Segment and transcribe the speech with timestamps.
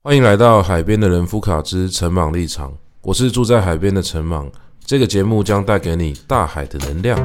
[0.00, 4.48] 欢迎来到海边的人夫卡之陈茻立场，我是住在海边的陈茻。
[4.78, 7.18] 这个节目将带给你大海的能量。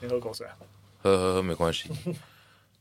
[0.00, 0.58] 先喝口水啊，
[1.00, 1.88] 喝喝喝，没关系。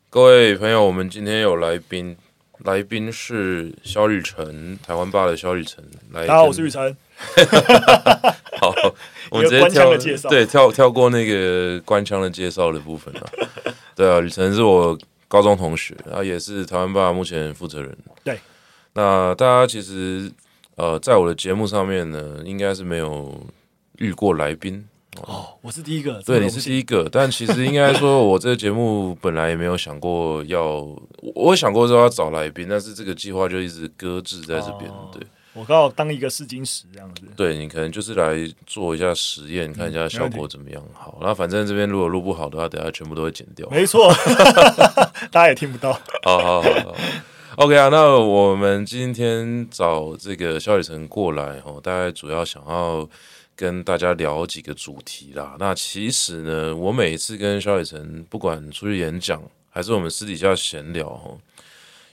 [0.09, 2.17] 各位朋友，我们今天有来宾，
[2.63, 5.83] 来宾是肖雨辰，台湾爸的肖雨辰。
[6.11, 6.95] 来，大家好，我是雨辰。
[8.61, 8.71] 好，
[9.31, 9.97] 我们直接跳，
[10.29, 13.29] 对，跳跳过那个官腔的介绍的部分了。
[13.95, 14.95] 对啊，雨辰是我
[15.27, 17.97] 高中同学，他也是台湾爸目前负责人。
[18.23, 18.39] 对，
[18.93, 20.31] 那大家其实
[20.75, 23.43] 呃，在我的节目上面呢，应该是没有
[23.97, 24.88] 遇过来宾。
[25.20, 30.88] 哦，我是第一个，对，你是第一个，但其实应该说， 我这个节目本来也没有想过要，
[31.35, 34.89] 我想过说要找来宾，但是这个计划就一直搁置在这边。
[34.89, 35.21] 哦、对，
[35.53, 37.23] 我刚好当一个试金石这样子。
[37.35, 40.81] 对，你可能就是来做一下实验，看一下效果怎么样。
[40.88, 43.67] 嗯、好，那反正这边如果录不好的话，等下全部都会剪掉。
[43.69, 44.14] 没错，
[45.30, 45.91] 大家也听不到。
[46.23, 46.95] 好好好好
[47.58, 53.05] ，OK 啊，那我们今天找这个肖雨辰过来哦，大概主要想要。
[53.62, 55.56] 跟大家聊几个主题啦。
[55.59, 61.38] 那其实呢，我每一次跟萧雨辰，不管出去演讲，还是我们私底下闲聊，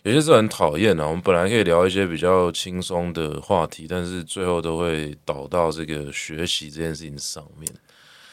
[0.02, 1.06] 有些时候很讨厌啊。
[1.06, 7.66] 我们本来可以聊一些比较轻松的话题，但是最后都会导到这个学习这件事情上面。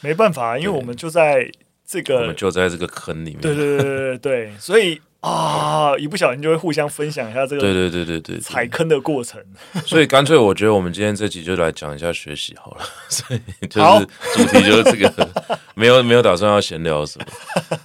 [0.01, 1.49] 没办法，因为我们就在
[1.87, 3.39] 这个，我们就在这个坑里面。
[3.39, 5.01] 对对对对对，所以。
[5.25, 5.97] 啊！
[5.97, 9.41] 一不小心就会互相分享一下这个对对对对对踩坑的过程，
[9.85, 12.85] 所以干脆我觉得我们今天这集就来讲一下学习好了。
[13.09, 15.29] 所以就是主题就是这个，
[15.73, 17.25] 没有没有打算要闲聊什么。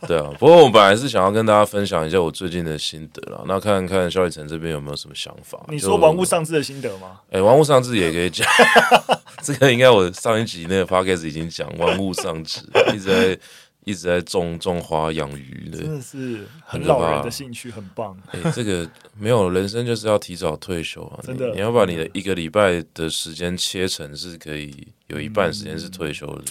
[0.07, 3.43] 对啊，不过我本来是想要跟大家分享一下我最近的心得啦。
[3.47, 5.59] 那看看萧日辰这边有没有什么想法？
[5.69, 7.21] 你说玩物丧志的心得吗？
[7.31, 8.47] 哎，玩物丧志也可以讲。
[9.43, 12.61] 这个应该我上一集那个 podcast 已经讲玩物丧志，
[12.95, 13.41] 一直在。
[13.85, 18.17] 一直在种种花养鱼的，真的是很老人的兴趣，很棒。
[18.31, 21.19] 哎、欸，这个没有人生就是要提早退休啊！
[21.23, 26.45] 真的你，你要把你的一个礼拜的时间切成是可以有一半时间是退休的，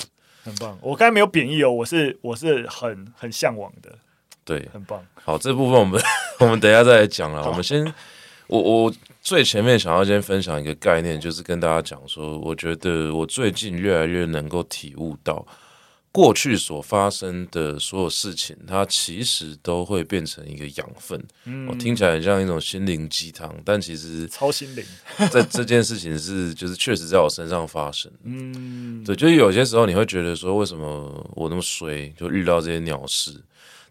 [0.44, 0.78] 很棒。
[0.82, 3.96] 我刚才没有贬义哦，我是我是很很向往的，
[4.44, 5.06] 对，很棒。
[5.14, 6.02] 好，这部分我们
[6.42, 7.48] 我们等一下再来讲了。
[7.48, 7.86] 我们先，
[8.48, 15.46] 我我最前面想要先分享一个概念，就是跟大家讲说，我觉得我最近越来越能够体悟到。
[16.12, 21.24] 过去所发生的所有事情，它其实都会变成一个养分。
[21.46, 24.84] 嗯，我听起来很像一种心灵鸡汤，但其实超心灵。
[25.30, 28.12] 在这件事情是，就是确实在我身上发生。
[28.24, 33.32] 嗯，对，就是有些时候你会觉得说，为什么我那么衰，就遇到这些鸟事？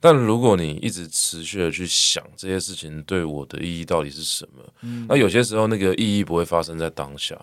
[0.00, 7.36] 但如果你一直持续的去想这些事情对我的意义到底是什么，嗯，那有些时候那个意义不会发生在当下。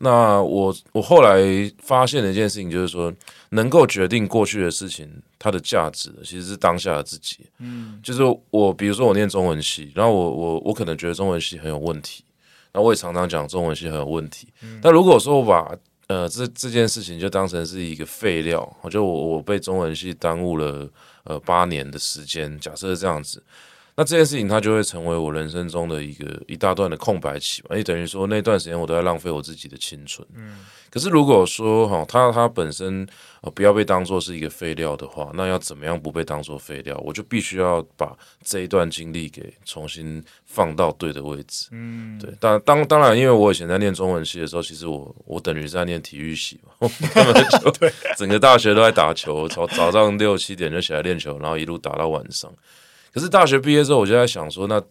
[0.00, 1.40] 那我我后来
[1.82, 3.12] 发现的一件事情就是说，
[3.50, 7.40] 能够决定过去的事情，它的价值其实是当下的自己。
[7.58, 12.22] 嗯，就是我，比如说我念中文系，然后我我我可能觉得中文系很有问题，
[12.70, 14.46] 然后我也常常讲中文系很有问题。
[14.62, 15.76] 嗯，但如果说我把
[16.06, 20.88] 呃这这件事情就当成是一个废料，我就我我被中文系耽误了
[21.24, 23.42] 呃八年的时间，假设是这样子。
[23.98, 30.24] 那这件事情，它就会成为我人生中的一个一大段的空白期嘛，也等于说那段时间我都在浪费我自己的青春。
[30.36, 33.04] 嗯，可是如果说哈，它它本身
[33.56, 36.96] 不要被当做是一个废料的话，那要怎么样不被当做废料？
[37.04, 41.66] 我就必须要把这一段经历给重新放到对的位置。
[41.72, 42.32] 嗯，对。
[42.38, 47.72] 当当当然，因为我以前在念中文系的时候，其实我我等于是在念体育系嘛，根本就
[48.16, 52.48] 整个大学都在打球，从早上六七点就起来练球，然后一路打到晚上。
[53.12, 54.82] 可是大学毕业之后，我就在想说，那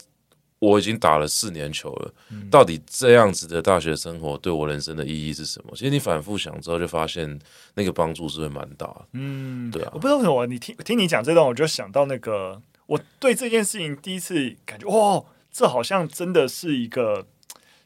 [0.59, 5.71] 我已经打了四年球了，嗯、到底这样子的大学生活对我人生的意义是什么？
[5.75, 7.39] 其实你反复想之后，就发现
[7.75, 9.05] 那个帮助是会蛮大的。
[9.13, 9.91] 嗯，对啊。
[9.93, 17.27] 我不知道为什么，你听听你讲这段，我就想到那个，我对这件事情第一次感觉，哇，这好像真的是一个，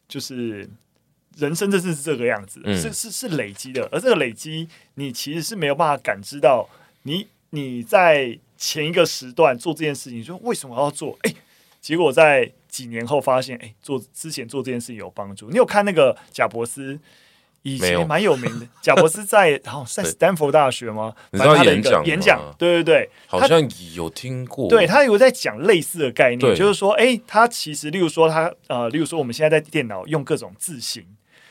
[0.08, 0.70] 就是
[1.36, 6.70] 人生，这是这个样子，嗯、是是是累积的，而这个累积，你其实是没有办法感知到
[7.04, 8.40] 你，你你在。
[8.62, 11.18] 前一个时段做这件事情，你说为什么要做？
[11.24, 11.34] 哎，
[11.82, 15.50] 结果在几年后发现，哎，做之前做这件事情有帮助。
[15.50, 17.00] 你有看那个贾伯斯？
[17.64, 21.14] 以前蛮有名的 贾伯斯在，然后在斯坦福大学吗？
[21.32, 22.06] 你知道演讲？
[22.06, 23.60] 演讲，对对对，好像
[23.94, 24.68] 有听过。
[24.68, 31.06] 对，他有在讲类似的概念，就是说，哎，他其实，例如说，他呃，例如说，我们现在在电脑用各种字型。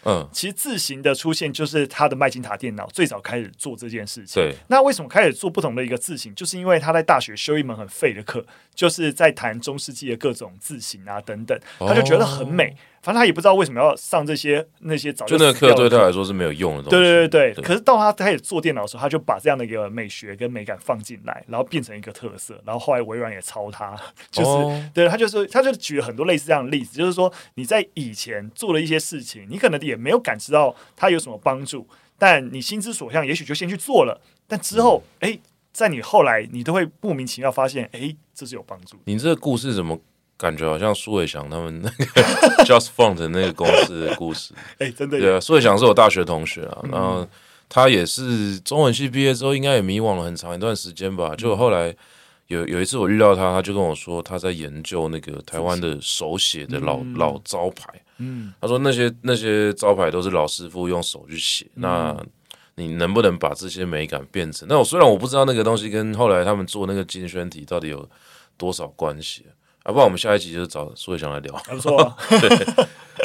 [0.04, 4.42] 嗯，其实字形的出现就是他的麦金塔电脑最早开始做这件事情。
[4.42, 6.34] 对，那为什么开始做不同的一个字形？
[6.34, 8.44] 就是因为他在大学修一门很废的课，
[8.74, 12.68] 就是在谈中世纪的各种字形啊等等，他就觉得很美。
[12.70, 16.90] 哦、反正他也不知道为什么要上这些那些早就那个课对他来说是没有用的东西。
[16.90, 17.64] 对对对对。
[17.64, 22.60] 可是到他开始做电脑的时候，他就把这样的一个美学跟美感放进来，然后变成一个特色。
[22.64, 23.96] 然后后来微软也抄他，
[24.30, 31.86] 就是、哦、对他就是他就举了很多类似这样的例子，就是说你在以前做了一些事情，你可能也没有感知到它有什么帮助，
[32.18, 34.20] 但你心之所向，也许就先去做了。
[34.46, 35.38] 但之后，哎、嗯，
[35.72, 38.98] 在你后来，你都会莫名其妙发现，哎，这是有帮助。
[39.04, 39.98] 你这个故事怎么？
[40.40, 42.04] 感觉好像苏伟翔他们那个
[42.64, 45.38] Just Font 那个公司的故事， 哎、欸，真的对啊。
[45.38, 47.28] 苏伟翔是我大学同学啊，然后
[47.68, 51.34] 他也是中文系毕业之后，应该也迷惘了很长一段时间吧。
[51.36, 51.94] 就后来
[52.46, 57.88] 有有一次我遇到他，他就跟我说他在研究那个台湾的手写的老老招牌。
[58.16, 62.16] 嗯，他说那些那些招牌都是老师傅用手去写，那
[62.76, 64.66] 你能不能把这些美感变成？
[64.66, 68.08] 那我虽然我不知道那个东西跟后来他们做那个金宣体到底有
[68.56, 69.44] 多少关系。
[69.82, 72.16] 啊，不然我们下一集就找苏伟翔来聊，还不错啊。
[72.28, 72.48] 对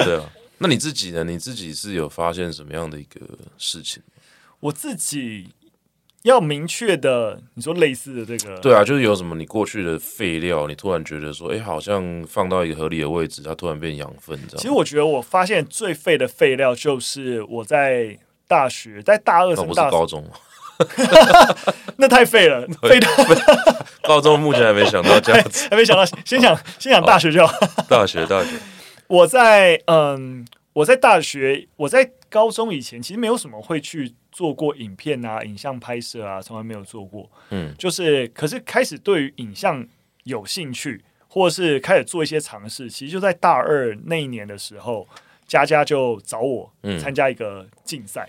[0.05, 0.23] 对啊，
[0.57, 1.23] 那你自己呢？
[1.23, 3.19] 你自己是有发现什么样的一个
[3.57, 4.01] 事情？
[4.61, 5.49] 我自己
[6.23, 14.57] 要明确的，你说类似的这个，对啊，就是有什么你过去的废料，你突然觉得说，哎、欸，好像放到一个合理的位置，它突然变养分，这样。
[14.57, 18.17] 其实我觉得我发现最废的废料就是我在
[18.47, 20.27] 大学，在大二升大、哦、不是高中。
[21.97, 23.09] 那太废了，废到
[24.03, 27.53] 高中目前还没想到这样子， 还没想到，先想先想大学就好。
[27.89, 28.49] 大学大学，
[29.07, 37.29] 我在嗯，我在大学，我在高中以前其实没有什么会去做过影片啊、影像拍摄啊，从来没有做过。
[37.51, 39.87] 嗯，就是可是开始对于影像
[40.25, 45.07] 有兴趣，或者是开始做一些尝试，其实就在大二那一年的时候，
[45.47, 48.27] 佳佳就找我参加一个竞赛。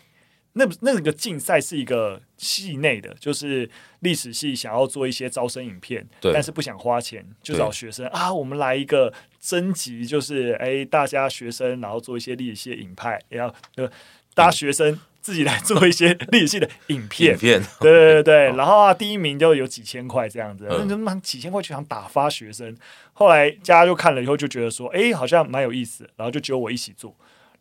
[0.64, 3.68] 嗯那那个竞赛是一个系内的，就是
[4.00, 13.86] 历史系想要做一些招生影片，但是不想花钱，就找学生啊，我们来一个征集，就是哎，大家学生然后做一些历史系的影派，也要呃，
[14.32, 22.74] 大家学生自己来做一些历史系的影片，影片，对对对对，然后啊，第一名就有几千块这样子，那他妈几千块就想打发学生，
[23.12, 27.14] 后来大家就看了以后就觉得说，哎，好像蛮有意思，然后就只有我一起做。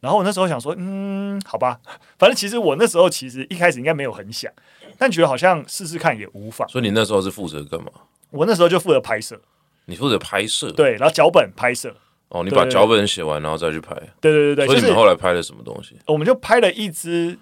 [0.06, 1.80] 然后我那时候想说，嗯，好吧，
[2.20, 4.52] 反正其实我那时候其实一开始应该没有很想，
[5.00, 6.70] 但觉得好像试试看也无妨。
[6.70, 7.88] 所以你那时候是负责干嘛？
[8.30, 9.42] 我那时候就负责拍摄。
[9.86, 10.72] 你负责拍摄？
[10.72, 11.96] 对，然后脚本拍摄。
[12.30, 13.96] 哦，你把脚本写完，然后再去拍。
[14.22, 14.68] 对对对对。
[14.68, 15.98] 所以你们后来拍了什么东西？
[16.06, 17.40] 我们就拍了一支，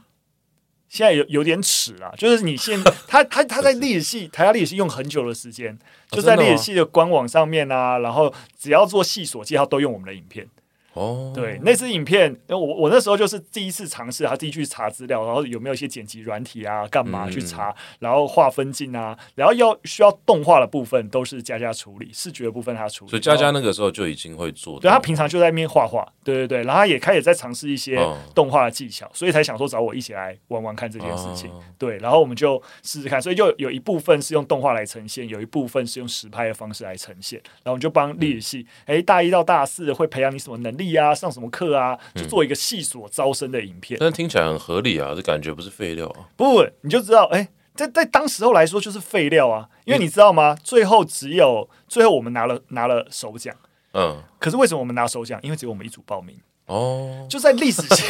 [0.87, 5.77] 现在有有点迟了，就是你现 他他他在历史系台大历史系用很久的时间，
[6.11, 10.47] 就在历史系的官网上面啊，然后只要做系所介绍都用我们的影片。
[10.93, 23.09] 哦，对，那支影片，我我那时候就是第一次尝试，他自己去查资料，然后有没有一些剪辑软体啊，干嘛去查，嗯、然后画分镜啊，然后要需要动画的部分都是佳佳处理，视觉的部分他处理。
[23.09, 27.99] 所以佳佳那个时候就已经会做，对，他平常就在那边画画，对对对，然后他也开始在尝试一些
[28.35, 31.49] 动画的技巧，哦、所以才想说找我一起来玩玩看这件事情。
[31.49, 41.63] 哦、对，然后我们就试试看，所以就有一部分是用动画来呈现，有一部分是用实拍的方式来呈现，然后我们就帮历史系，哎、嗯，大一到大四会培养你什么能力啊，上什么课。
[41.73, 46.29] 啊，就做一个系所招生的影片，嗯、但听起来很合理啊，这感觉不是废料啊。
[46.35, 50.55] 不，你就知道，哎、欸，在在当时候来说就是废料啊，因为你知道吗？
[50.63, 53.55] 最后只有最后我们拿了拿了首奖，
[53.93, 55.39] 嗯，可是为什么我们拿首奖？
[55.41, 56.37] 因为只有我们一组报名。
[56.65, 58.03] 哦，就在历史系，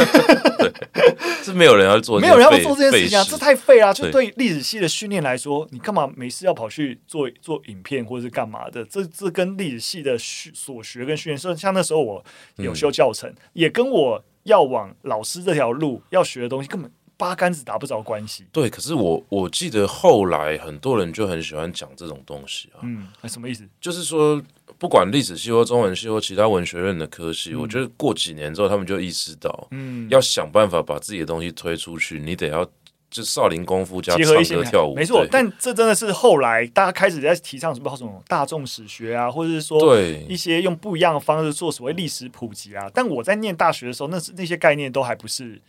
[1.44, 3.92] 是没有人要做，没有人要做这件事情啊，这太废了。
[3.92, 8.86] 就对历史系的训练来说，你干嘛没事要跑去做做影片或者是干嘛的？
[8.86, 12.24] 这这跟历史系的所学跟训练，像那时候我
[12.58, 18.46] 有修教程，也跟我要往老师这条路要学的东西根本八竿子打不着关系。
[18.52, 22.82] 对，可是我我记得后来很多人就很喜欢讲这种东西啊。
[22.84, 23.68] 嗯，什么意思？
[23.82, 24.40] 就是说。
[24.84, 32.70] 不管历史系或中文系或其他文学院的科系，嗯、我觉得过几年之后，他们就意识到，嗯，要想办法把自己的东西推出去，你得要
[33.10, 35.26] 就少林功夫加唱歌跳舞，没错。
[35.32, 42.92] 但这真的是后来大家开始在提倡什么什么大众史学啊，或者是说对一些用不一样的方式做所谓历史普及啊。
[42.94, 45.62] 但我在念大学的时候，那是那些概念都还不是。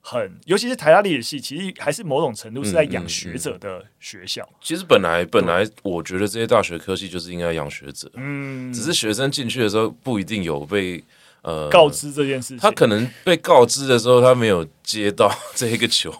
[0.00, 4.42] 很，尤其是台大历史系，其实还是某种程度是在养学者的学校。
[4.42, 11.04] 嗯嗯嗯、其实本来本来，我觉得这些大学科系就是应该养学者，嗯，只是学生进去的时候不一定有被
[11.42, 12.58] 呃告知这件事情。
[12.58, 16.10] 他可能被告知的时候，他没有接到 这一个球。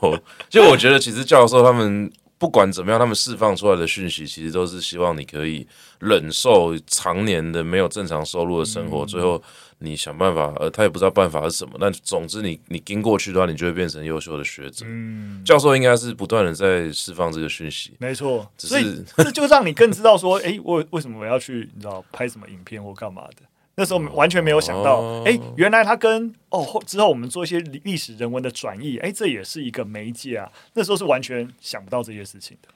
[0.49, 5.64] 就我觉得，其实教授他们不管怎么样，他们释放出来的讯息，其实都是希望你可以
[6.00, 9.40] 忍受常年的没有正常收入的生活，嗯、最后。
[9.82, 11.78] 你想办法，呃，他也不知道办法是什么。
[11.80, 14.85] 但总之你，你你经过去的话，你就会变成优秀的学者。
[14.87, 17.94] 嗯，教授应该是不断的在释放这个讯息。
[17.99, 23.37] 没错，所以这就让你更知道说，哎、欸，我为什么我要去，你知道拍什么影片或干嘛的？
[23.81, 30.53] 那时候完全没有想到，哎、哦，原来他跟哦之后我们做一些历史人文的转译，哎，这也是一个媒介啊。
[30.75, 32.69] 那时候是完全想不到这些事情的。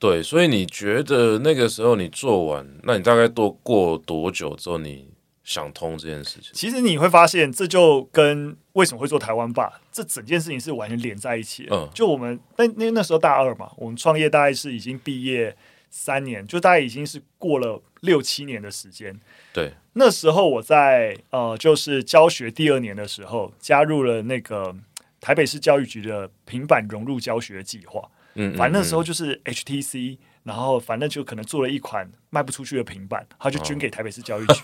[0.00, 5.08] 对，所以你觉得那个时候你做完，那你大概多过多久之后你
[5.44, 6.50] 想通这件事情？
[6.52, 11.76] 其实你会发现，这就跟为什么会做台湾吧，这整件事情是完全连在一起的。
[11.76, 15.56] 嗯，就我们那那那时候大二嘛，我们创业大概是已经毕业
[15.92, 19.20] 三年，就大概已经是过了六七年的时间。
[19.52, 24.74] 对，那时候我在呃，就是教学第二年的时候，加入了那个
[25.20, 28.10] 台北市教育局的平板融入教学计划。
[28.34, 34.60] 嗯，反正那时候就是 HTC，然后反正就可能做了一款卖不出去的平板，他就捐给台北市教育局。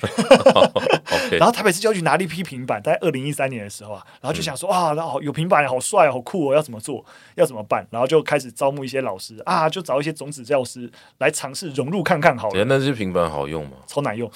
[1.39, 7.05] 然后台北市教育局拿了一批平板，在二零一三年的时候啊，然后就想说啊，然后有平板好帅，好酷哦，要怎么做，
[7.37, 7.87] 要怎么办？
[7.91, 12.65] 然后就开始招募一些老师啊，就找一些种子教师来尝试融入看看好了。
[12.65, 13.77] 那这些平板好用吗？
[13.87, 14.31] 超难用。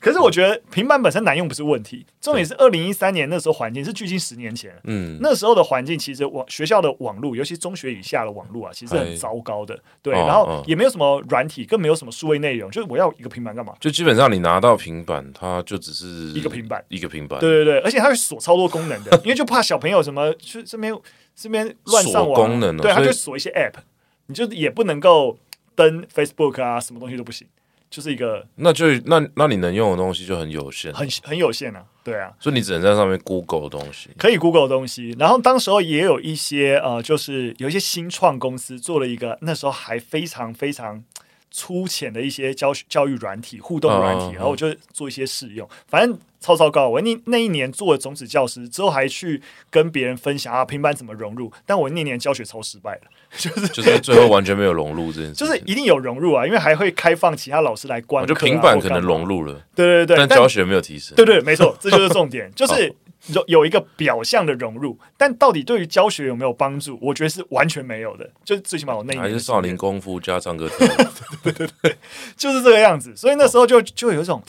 [0.00, 13.74] 可是我觉得平板本身难用不是问题，重点是二零一三年那时候环境是距今十年前，嗯，那时候的环境其实网学校的网络，尤其中学以下的网络啊，其实很糟糕的，对，然后也没有什么软体，更没有什么数位内容，就是我要一个平板干嘛？
[13.78, 20.96] 就基本上你拿到平板，它就只是一个平板，一个平板，对对对，而且它会锁超多功能的， 因为就怕小朋友什么去这边
[21.36, 23.80] 这边乱上网，功能对，它就锁一些 App，
[24.28, 25.38] 你就也不能够
[25.74, 27.46] 登 Facebook 啊，什么东西都不行。
[27.90, 35.14] 就是一个，那就那那你能用的东西就很有限，很很有限啊，对啊，所以你只能在上面 Google 的东西，可以 Google 的东西。
[35.18, 41.02] 然后当时候也有一些呃，就是有一些新创公司做了一个，那时候还非常非常
[41.50, 46.18] 粗浅的一些教学教育软体互动软体，啊、然后我就做一些试用，啊、反正。
[46.40, 46.88] 超糟糕！
[46.88, 51.52] 我那那一年做了种子教师之后，还去跟别人分享啊，平板怎么融入？
[51.66, 53.02] 但我那年教学超失败了，
[53.36, 55.34] 就是就是最后完全没有融入这件事。
[55.34, 58.34] 就是一定有融入啊，因为还会开放其他老师来观课、啊。
[58.34, 61.14] 就平板可能融入了，对对对，但教学没有提升。
[61.14, 62.90] 对，对对，没错，这就是重点，就是
[63.26, 66.98] 有有一个表象的融入，但到底对于教学有没有帮助？
[67.00, 68.30] 我觉得是完全没有的。
[68.44, 70.68] 就最起码我那一年还是少林功夫加唱歌，
[71.42, 71.96] 对对对，
[72.36, 73.14] 就是这个样子。
[73.16, 74.42] 所以那时候就就有一种。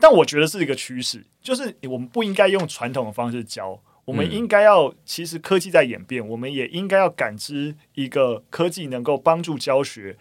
[0.00, 10.16] 但我觉得是一个趋势，就是我们不应该用传统的方式教，我们应该要，其实科技在演变，我们也应该要感知一个科技能够帮助教学，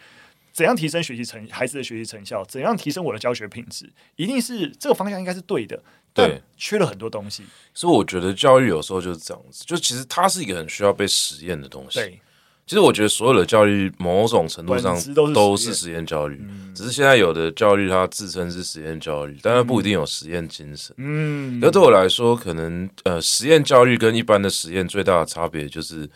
[0.51, 5.83] 怎样提升学习成孩子的学习成效，怎样提升我的教学品质，一定是这个方向应该是对的，
[6.25, 7.43] 对，缺了很多东西。
[7.73, 11.99] 所以我觉得教育有时候就是这样子，就其实它是一个很需要被实验的东西。
[11.99, 12.19] 对。
[12.65, 14.97] 其实我觉得所有的教育某种程度上
[15.33, 16.45] 都是实验教育，
[16.75, 20.93] 只是现在有的教育它自称是实验教育，但它不一定有实验精神。
[20.97, 26.09] 嗯，那对我来说，可能呃，实验教育跟一般的实验最大的差别就是。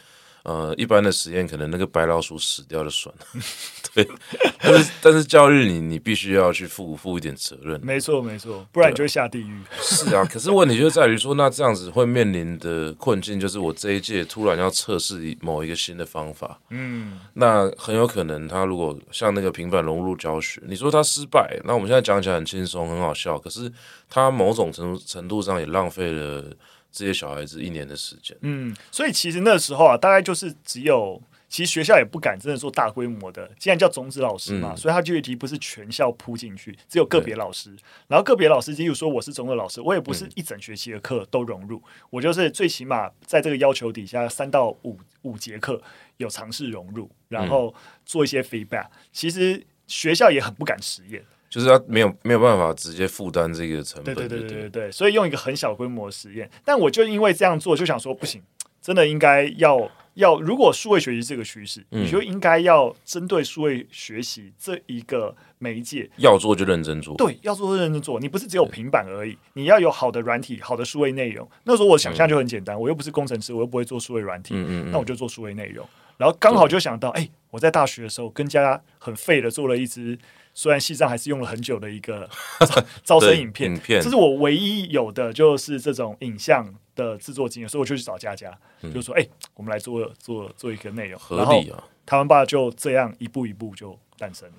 [0.44, 3.42] 呃，一般的实验可能那个白老鼠死掉就算了，
[3.94, 4.08] 对。
[4.60, 7.80] 但是但是教育你，你必须要去负负一点责任。
[7.84, 9.62] 没错没错，不然你就会下地狱。
[9.82, 23.72] 是啊，可是问题就在于说，那这样子会面临的困境就是，我这一届突然要测试某一个新的方法，嗯，那很有可能他如果像那个平板融入教学，你说他失败，那我们现在讲起来很轻松很好笑，可是
[24.10, 26.44] 他某种程度程度上也浪费了。
[26.92, 37.74] 这些小孩子一年的时间，嗯，所以其实那时候啊，大概就是只有，其实学校也不敢真的做大规模的，既然叫种子老师嘛，嗯、所以他就业题不是全校铺进去，只有个别老师，
[38.08, 45.82] 然后个别老师，例如说我是种子老师，我也不是一整学期的课都融入，嗯、我就是最起码在这个要求底下，三到五五节课
[46.18, 47.74] 有尝试融入，然后
[48.06, 51.24] 做一些 feedback，、嗯、其实学校也很不敢实验。
[51.52, 56.50] 就是他没有没有办法直接负担这个成本，对对对对对对，所以用一个很小规模的实验。
[56.64, 58.42] 但我就因为这样做，就想说不行，
[58.82, 67.18] 真的应该要要，如果数位学习这个趋势，嗯、你就应该要针对数位学习这一个媒介，要做就认真做。
[67.18, 68.18] 对，要做就认真做。
[68.18, 71.46] 你不是只有平板而已，你要有好的软体、好的数位内容。
[71.66, 75.86] 那时候我想象就很简单，嗯、我又不是工程师，我又不会做数位软体，嗯嗯嗯，那我就做数位内容。
[76.16, 80.18] 然后刚好就想到，哎、欸，我在大学的时候跟家家很废的做了一支。
[80.54, 82.30] 虽然西藏还是用了很久的一个
[83.04, 94.56] 招 生影片，影片这是我唯一有的就是这种影像的制作经验，所以我就去找佳佳，嗯、就说：“哎、欸，我们来做做做一个内容，合理啊。”台湾爸就这样一步一步就诞生了。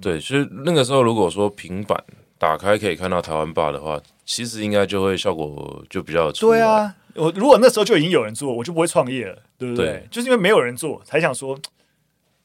[0.00, 2.02] 对，其实那个时候如果说平板
[2.38, 6.32] 打开可以看到台湾爸的话，其实应该就会效果就比较。
[6.32, 9.86] 对啊，我如果那时候就已经有人做，我就不会创业了，对不对？
[9.86, 11.56] 对就是因为没有人做，才想说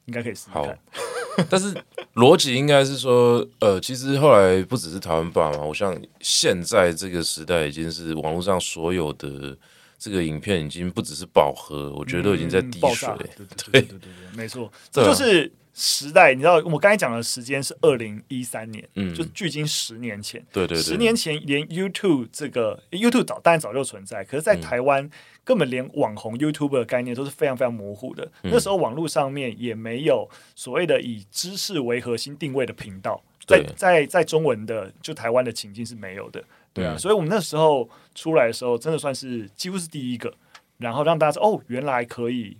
[0.06, 0.80] 应该可以试试看。
[1.50, 1.74] 但是
[2.16, 9.58] 逻辑应该是说，呃，其实后来不只是台湾爸嘛，我像现在这个时代已经是网络上所有的
[9.98, 13.08] 这个影片已经不只是饱和，我觉得都已经在滴水。
[13.10, 16.34] 嗯、对对对对对，没错，这就是时代。
[16.34, 20.46] 你知道，我刚才讲的时间是二零一三年，嗯，就距今十年前。
[20.52, 25.04] 对对对，十年前连 YouTube 这个 YouTube 早当然早就存在，可是，在台湾。
[25.04, 25.12] 嗯
[25.44, 28.24] 根本连网红 YouTuber 的概念都是非常非常模糊的。
[28.44, 36.94] 嗯、那时候网络上面也没有所谓的以知识为核心定位的频道，在在在中文的就台湾的情境是没有的，对啊。
[36.94, 40.32] 嗯、所以我们那时候出来的时候，真的算是几乎是第一个，
[40.78, 42.56] 然后让大家说哦，原来可以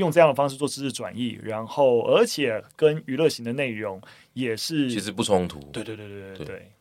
[0.00, 4.02] 用这样的方式做知识转移，然后而且跟娱乐型的内容
[4.32, 5.60] 也是其实不冲突。
[5.72, 6.72] 对对对对对对，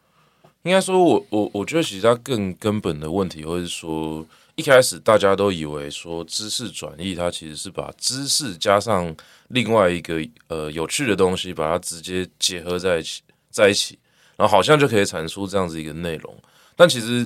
[0.63, 4.25] 应该说我我我觉得其实它更根本的问题，或是说。
[4.55, 9.15] 一开始大家都以为说知识转移，它其实是把知识加上
[9.47, 13.97] 另外一个呃有趣的东西，把它直接结合在一起，在一起，
[14.35, 16.35] 然后好像就可以产出这样子一个内容。
[16.75, 17.25] 但其实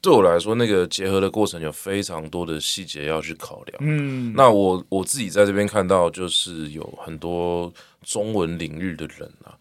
[0.00, 3.78] 对我来说，那个结合的过程有非常多的细节要去考量。
[3.80, 9.56] 嗯，那我我自己在这边看到，就是有很多中文领域的人啊，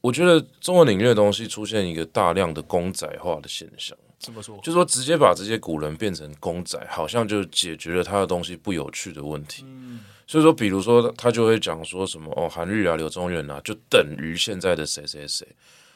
[0.00, 3.96] 我觉得中文领域的东西出现一个大量的公仔化的现象。
[4.18, 4.58] 怎么说？
[4.58, 9.64] 就是说，直接把这些古人变成公仔，好像就解决了他的东西不有趣的问题。
[9.66, 15.48] 嗯，所以说，比如说，他就会讲说什么哦，韩愈啊、柳宗元啊，就等于现在的谁谁谁。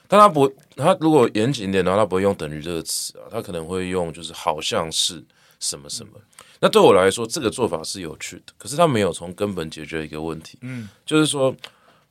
[0.06, 5.24] 但他不，他如果严谨一点的话，他不会用“等于”这个词啊，他可能会用就是好像是
[5.60, 6.12] 什么什么。
[6.14, 10.58] 嗯，那对我来说，这个做法是有趣的，可是他没有从根本解决一个问题。
[10.62, 11.54] 嗯，就是说，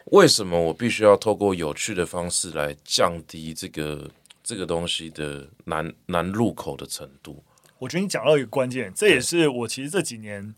[0.05, 4.09] 为什么我必须要透过有趣的方式来降低这个？
[4.45, 7.41] 这个东西的难难入口的程度，
[7.79, 10.53] 我觉得你讲到一个关键，这也是我其实这几年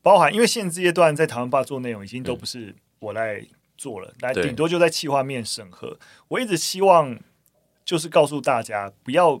[0.00, 3.46] 包含，因为现阶段在台湾吧做内容已经都不是我来
[3.76, 5.98] 做了，来、嗯、顶多就在企划面审核。
[6.28, 7.18] 我一直希望
[7.84, 9.40] 就是告诉大家，不要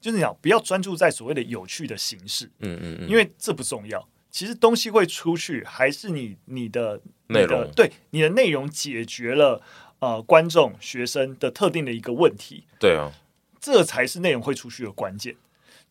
[0.00, 4.08] 就是讲不要专注在所谓的有趣的形式，嗯嗯嗯，因为这不重要。
[4.30, 9.62] 其实东西会出去，还是你你的内容，对你的内容解决了。
[10.02, 13.12] 呃，观众、学生的特定的一个问题，对啊，
[13.60, 15.36] 这才是内容会出去的关键。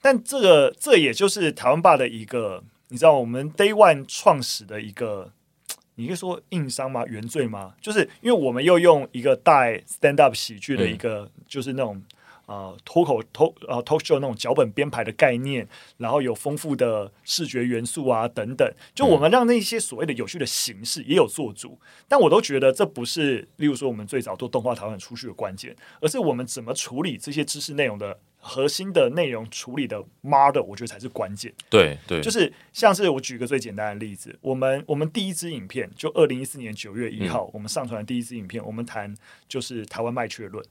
[0.02, 5.32] 但这个，这也就是台湾霸的一个，你知道，我们 Day One 创始的一个，
[6.02, 7.06] 你可以说硬伤吗？
[7.06, 7.74] 原罪吗？
[7.80, 12.02] 就是因为我们又用一个带 stand up 喜剧的一个，嗯、就是那种。
[12.52, 31.54] 呃，脱口脱呃 talk show 那种脚本编排的概念，然后有丰富的视觉元素啊等等，就我们让那些所谓的有趣的形式也有做足，嗯、但我都觉得这不是，例如说我们最早做动画讨论出去的关键，而是我们怎么处理这些知识内容的核心的内容处理的 model，我觉得才是关键。
[31.70, 39.16] 对对，就是像是我举个最简单的例子，我们我们第一支影片就二零一四年九月一号，嗯、我们上传的第一支影片，我们谈
[39.48, 40.62] 就是台湾卖雀论。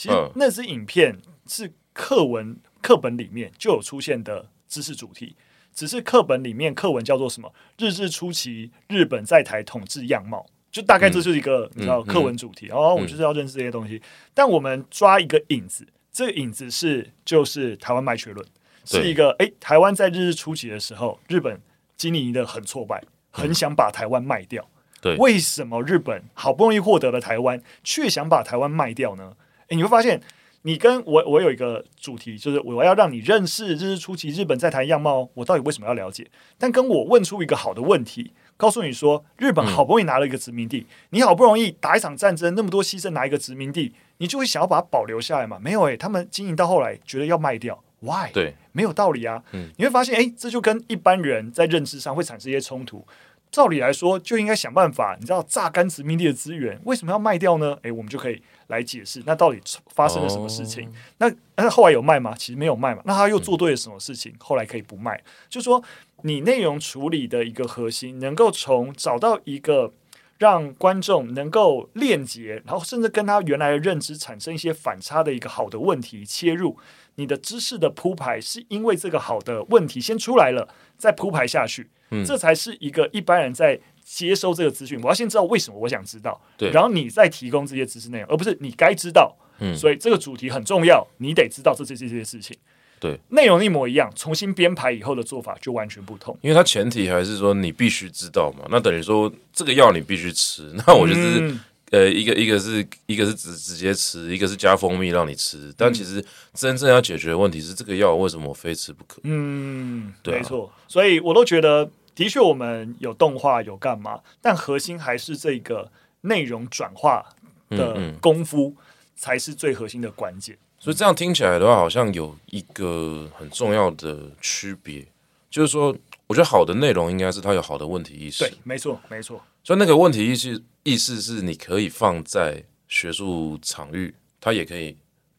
[0.00, 5.36] 其实那支影片是课文课本里面就有出现的知识主题，
[5.74, 12.70] 只是课本里面课文叫做什么“日治初期日本在台统治样貌”，就大概这就是一个、嗯、你知道课文主题。
[12.70, 18.46] 哦、我就是要认识这些东西，嗯、但我们抓一个影子，这个影子是就是台湾卖学论，
[18.86, 21.60] 是一个哎台湾在日治初期的时候，日本
[21.98, 24.66] 经营的很挫败，很想把台湾卖掉。
[25.02, 29.36] 对，为什么日本好不容易获得了台湾，却想把台湾卖掉呢？
[29.76, 30.20] 你会发现，
[30.62, 36.26] 你跟我我有一个主题，就是我要让你认识日治初期日本在台样貌，我到底为什么要了解？
[36.58, 45.58] 但跟我问出一个好的问题，告诉你说，日本好不容易拿了一个殖民地，嗯、你好不容易打一场战争，那么多牺牲拿一个殖民地，你就会想要把它保留下来嘛？
[45.60, 48.30] 没有诶、欸，他们经营到后来觉得要卖掉，why？
[48.32, 49.42] 对，没有道理啊。
[49.52, 53.06] 嗯、你会发现，诶，这就跟一般人在认知上会产生一些冲突。
[53.50, 57.76] 照理来说，就应该想办法，你知道榨干殖民地的资源，为什么要卖掉呢？
[57.82, 60.88] 诶，我们就可以来解释，那到底发生了什么事情？
[60.88, 62.34] 哦、那那后来有卖吗？
[62.38, 63.02] 其实没有卖嘛。
[63.04, 64.32] 那他又做对了什么事情？
[64.32, 65.20] 嗯、后来可以不卖？
[65.48, 65.82] 就是说，
[66.22, 69.92] 你内容处理的一个核心，能够从找到一个
[70.38, 76.78] 让观众能够链接，然后甚至跟他原来的认知产生一些反差的一个好的问题切入。
[77.20, 81.86] 你的知识的铺排是因为这个好的问题先出来了，再铺排下去。
[82.10, 84.98] 嗯，这才是一个一般人在接收这个资讯。
[85.02, 89.36] 我要先知道为什么我想知道，对，然后你再提供这些知识内容，而不是你该知道。
[89.58, 92.56] 嗯，所以这个主题很重要，你得知道这这这些事情。
[92.98, 96.34] 对，内容一模一样，重新编排以后的做法就完全不同。
[96.40, 101.54] 因为它前提还是说你必须知道嘛，那等于说这个药你必须吃，那我就是。
[101.90, 106.24] 嗯呃，一个一个是一个是直直接吃，一个是加蜂蜜让你吃，但其实
[106.54, 109.20] 真正要解决的问题是这个药为什么我非吃不可？
[109.24, 115.90] 嗯，对啊，没错，所以我都觉得的确我们有动画有干嘛，但核心还是这个
[116.22, 117.24] 内容转化
[117.70, 118.76] 的功夫
[119.16, 120.56] 才是最核心的关键。
[120.78, 125.06] 所以这样听起来的话，好像有一个很重要的区别，
[125.50, 125.94] 就是说，
[126.26, 128.44] 我觉得好的内容应该是它有好的问题意识。
[128.44, 129.42] 对，没错，没错。
[129.62, 134.96] 所以那个问题意识意思是你可以放在学术场域，它也可以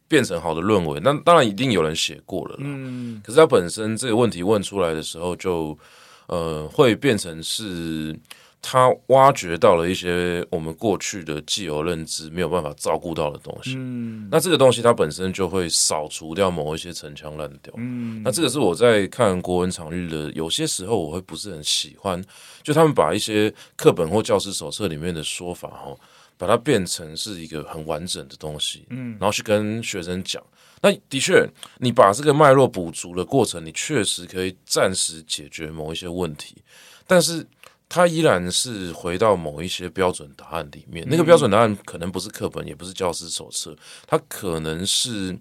[0.08, 1.02] 变成好的论文。
[1.04, 3.22] 那当然一定有人写过了，嗯。
[3.24, 5.80] 可是它本身这个问题问出来的时候就，就
[6.28, 8.18] 呃会变成是。
[8.64, 22.24] 他挖掘到了一些我们过去的既有认知没有办法照顾到的东西，嗯，那这个东西它本身就会扫除掉某一些陈腔滥调，嗯，那这个是我在看国文场域的有些时候我会不是很喜欢，
[22.62, 25.98] 就他们把一些课本或教师手册里面的说法哈，
[26.38, 30.42] 把它变成是一个很完整的东西，嗯，然后去跟学生讲，
[30.84, 31.44] 那的确
[31.80, 36.58] 你把这个脉络补足的过程，你确实可以暂时解决某一些问题，
[37.08, 37.44] 但是。
[37.94, 43.76] 它依然是回到某一些标准答案里面，那个标准答案可能不是课本，也不是教师手册，
[44.08, 45.38] 它可能是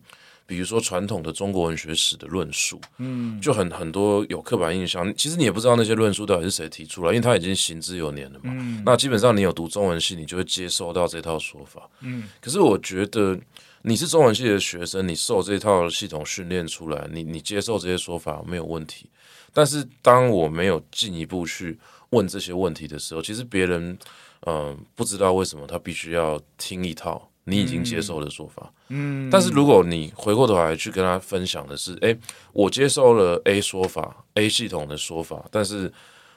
[0.47, 5.15] 比如说传统的中国文学史的论述，嗯，就很很多有刻板印象。
[5.15, 8.51] 其实你也不知道那些论述到底是谁提出来，因为它已经行之有年了嘛。
[8.53, 11.89] 嗯，那基本上你有读中文系，你就会接受到这套说法。
[12.01, 13.39] 嗯，可是我觉得
[13.83, 19.09] 你是中文系的学生，你受这套系统训练出来，你你接受这些说法没有问题。
[19.53, 21.79] 但是当我没有进一步去
[22.11, 23.99] 问这些问题的时候，其实别人
[24.47, 28.73] 嗯、呃、不知道为什么他必须要听一套你已经接受的说法。
[28.89, 32.17] 嗯，但是如果你回过头来去跟他分享的是，诶，
[32.53, 35.93] 我接受了 A 说法，A 系统的说法，但是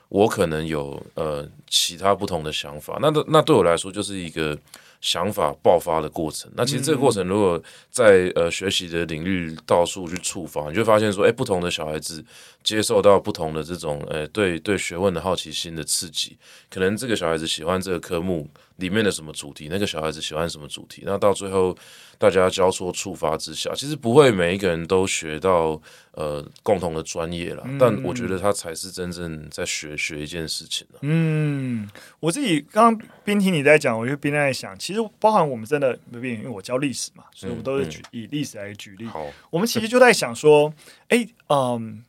[0.10, 4.58] 我可能有呃其他不同的想法，那那对我来说就是一个。
[5.04, 7.62] 想法爆发的过程，那其实这个过程如果
[7.92, 12.24] 在呃学习的领域到处去触发，你就发现说，哎，不同的小孩子
[12.64, 16.38] 接受到不同的这种，呃，对对学问的好奇心的刺激，
[16.70, 21.76] 可能这个小孩子喜欢这个科目里面的什么主题，那个小孩子喜欢什么主题，那到最后
[22.18, 25.80] 大家交错触发之下，其实不会每一个人都学到
[26.14, 30.86] 呃共同的专业了，但我觉得他才是真正在学学一件事情。
[31.02, 31.88] 嗯，
[32.20, 39.06] 我自己刚刚边听你在讲，我就边在想，其实包含我们真的，因为我教历史嘛，所以我都是举、嗯、以历史来举例。
[39.06, 40.74] 好，我们其实就在想说，
[41.10, 42.04] 哎，嗯，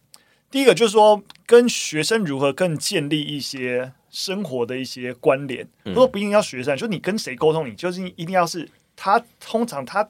[0.50, 5.68] 第一个就是说，跟学生如何更建立一些生活的一些关联。
[5.85, 9.22] 如果不一定要学生，就你跟谁沟通，你就是一定要是他。
[9.40, 10.09] 通常他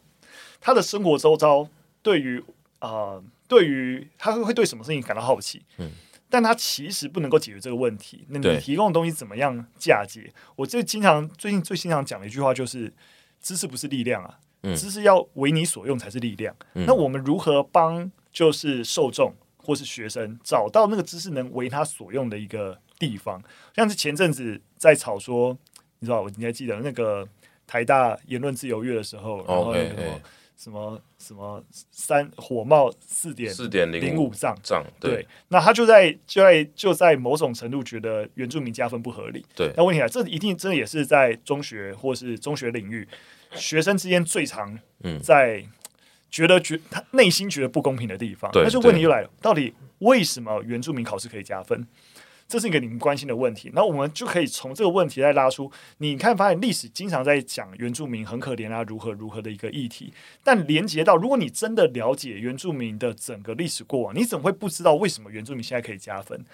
[0.60, 1.68] 他的生活周遭，
[2.02, 2.42] 对于
[2.78, 5.62] 啊、呃，对于他会会对什么事情感到好奇。
[5.78, 5.90] 嗯。
[6.30, 8.24] 但他其实不能够解决这个问题。
[8.28, 10.32] 那你提供的东西怎么样嫁接？
[10.56, 12.92] 我最经常最近最经常讲的一句话就是：
[13.40, 16.56] 知识不是力量啊，嗯、知识要为你所用才是力量。
[16.74, 19.32] 嗯、那我们如何帮就是受众
[19.64, 23.42] 或是学生找到那个知识能为他所用的一个地方？
[23.74, 25.56] 像是前阵子在吵说，
[25.98, 27.26] 你知道，我你还记得那个
[27.66, 29.94] 台大言论自由月的时候，然后那个。
[29.94, 30.20] Okay,
[30.56, 39.44] 什么什么三火冒四点四点零五丈丈对，对，那他就在就在就在某种程度觉得原住民加分不合理。
[39.56, 43.06] 对，那问题来，这一定真的也是在中学或是中学领域
[43.52, 44.78] 学生之间最常
[45.20, 45.62] 在
[46.34, 48.50] 觉得觉他内心觉得不公平的地方。
[48.54, 51.86] 那就问题就来了，到底为什么原住民考试可以加分？
[52.48, 66.44] 这是一个你们关心的问题，那我们就可以从这个问题来拉出，你看发现历史经常在讲原住民很可怜啊，如何如何的一个议题，但连接到如果你真的了解原住民的整个历史过往，你怎么会不知道为什么原住民现在可以加分？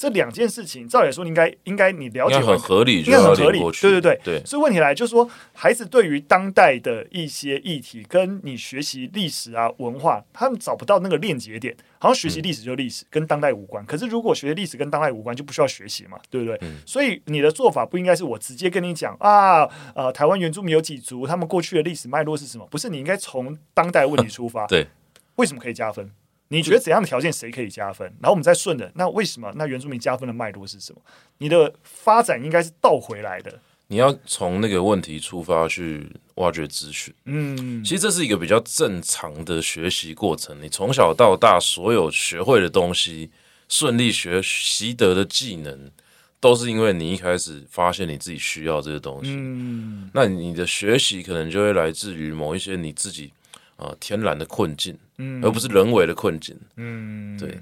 [0.00, 3.58] 这两件事情，照理来说，应该应该你了解很合理，应该很合理。
[3.58, 13.84] 对对对对，所以问题来就是说，孩子对于当代的一些议题，跟你学习历史啊文化，他们找不到那个链接点，好像学习历史就历史，跟当代无关。
[13.84, 16.58] 可是如果学习历史跟当代无关，就不需要学习嘛，对不对？
[16.86, 22.66] 所以你的做法不应该是我直接跟你讲啊，呃，台湾原住民有几族，他们过去的历史脉络是什么？
[22.70, 24.66] 不是，你应该从当代问题出发。
[24.66, 24.88] 对，
[25.36, 26.10] 为什么可以加分？
[26.52, 28.04] 你觉得怎样的条件谁可以加分？
[28.20, 29.52] 然后我们再顺着，那为什么？
[29.54, 31.00] 那原住民加分的脉络是什么？
[31.38, 33.60] 你的发展应该是倒回来的。
[33.86, 37.14] 你要从那个问题出发去挖掘资讯。
[37.26, 40.60] 嗯，其实这是一个比较正常的学习过程。
[40.60, 43.30] 你从小到大所有学会的东西，
[43.68, 45.90] 顺利学习得的技能，
[46.40, 49.30] 都是因为你一开始发现你自己需要这些东西。
[49.36, 53.32] 嗯，那你的学习可能就会来自于某一些你自己。
[53.80, 57.58] 啊，天然的困境，嗯，而不是人为的困境，嗯，对。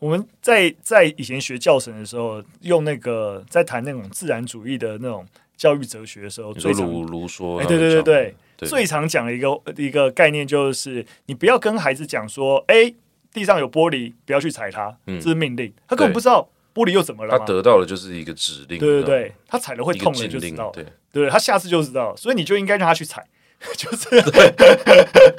[0.00, 5.24] 我们在在以前学教程的时候，用那个在谈那种自然主义的那种
[5.56, 12.92] 教育哲学的时候，最常卢卢说，哎，对对对对，对最常讲的一个一个概念就是，你不要跟孩子讲说，哎，
[13.32, 23.26] 地上有玻璃，不要去踩它，这是命令，他根本不知道玻璃又怎么了，他得到的就是一个指令，对对对，他踩了会痛的就知道，对对，他下次就知道，所以你就应该让他去踩。
[23.76, 24.54] 就是对。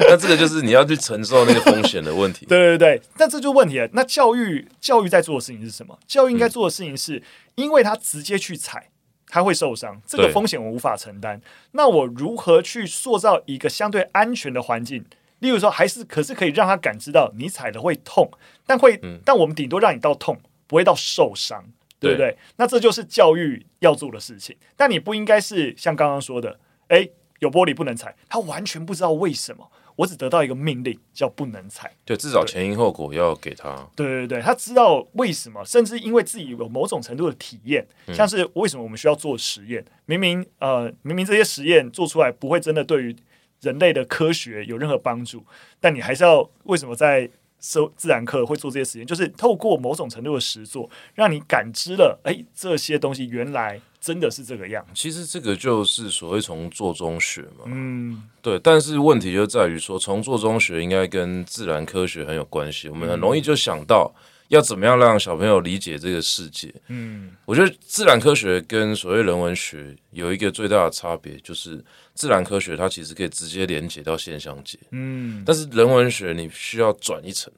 [0.09, 2.45] 那这个就是你要去承受那个风险的问题。
[2.49, 3.89] 对对对，但这就问题了。
[3.93, 5.97] 那教育教育在做的事情是什么？
[6.07, 7.21] 教育应该做的事情是，
[7.55, 8.89] 因为他直接去踩，
[9.27, 11.41] 他会受伤，这个风险我无法承担。
[11.71, 15.05] 那我如何去塑造一个相对安全的环境？
[15.39, 18.31] 例如说，还是可是可以让他感知到你踩的会痛，
[18.65, 21.63] 但会，嗯、但我们顶多让你到痛，不会到受伤，
[21.99, 22.31] 对不对？
[22.31, 24.55] 对，那这就是教育要做的事情。
[24.77, 26.57] 但你不应该是像刚刚说的，
[26.87, 27.11] 诶，
[27.45, 29.71] 有玻璃不能踩，他完全不知道为什么。
[29.95, 31.89] 我只得到一个命令，叫不能踩。
[32.03, 33.87] 对，至少前因后果要给他。
[33.95, 39.85] 对对对，他知道为什么，甚至因为自己有某种程度的体验，嗯、像是为什么我们需要做实验？
[40.05, 43.15] 明明呃，明明这些实验做出来不会真的对于。
[43.61, 45.43] 人类的科学有任何帮助，
[45.79, 47.27] 但你还是要为什么在
[47.59, 49.07] 收自然课会做这些实验？
[49.07, 54.85] 就是透过某种程度的实作，让你感知了，哎，这些东西原来真的是这个样。
[54.93, 57.65] 其实这个就是所谓从做中学嘛。
[57.65, 58.59] 嗯，对。
[58.59, 62.87] 但是问题就在于说，从做中学应该跟自然科学很有关系。
[62.89, 64.13] 我们很容易就想到。
[64.49, 66.71] 要怎么样让小朋友理解这个世界？
[66.89, 77.51] 嗯，我觉得自然科学跟所谓人文学有一个最大的差别，就是自然科学它其实可以直接连接到现象界，嗯，但是人文学你需要转一层，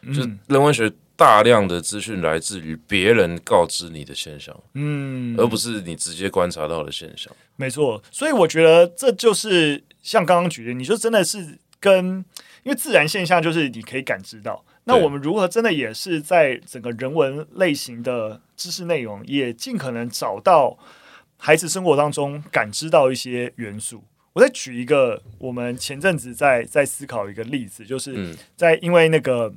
[0.00, 7.32] 嗯，就是人文学大量的资讯来自于别人告知你的现象，嗯，而不是你直接观察到的现象。
[7.54, 12.24] 没错，所以我觉得这就是像刚刚举的，你说真的是跟
[12.64, 14.64] 因为自然现象就是你可以感知到。
[14.82, 20.76] 那我们如何真的也是在整个人文类型的知识内容，也尽可能找到
[21.36, 24.02] 孩子生活当中感知到一些元素。
[24.32, 29.52] 我再举一个，我们前阵子在在思考一个例子，就是在因为那个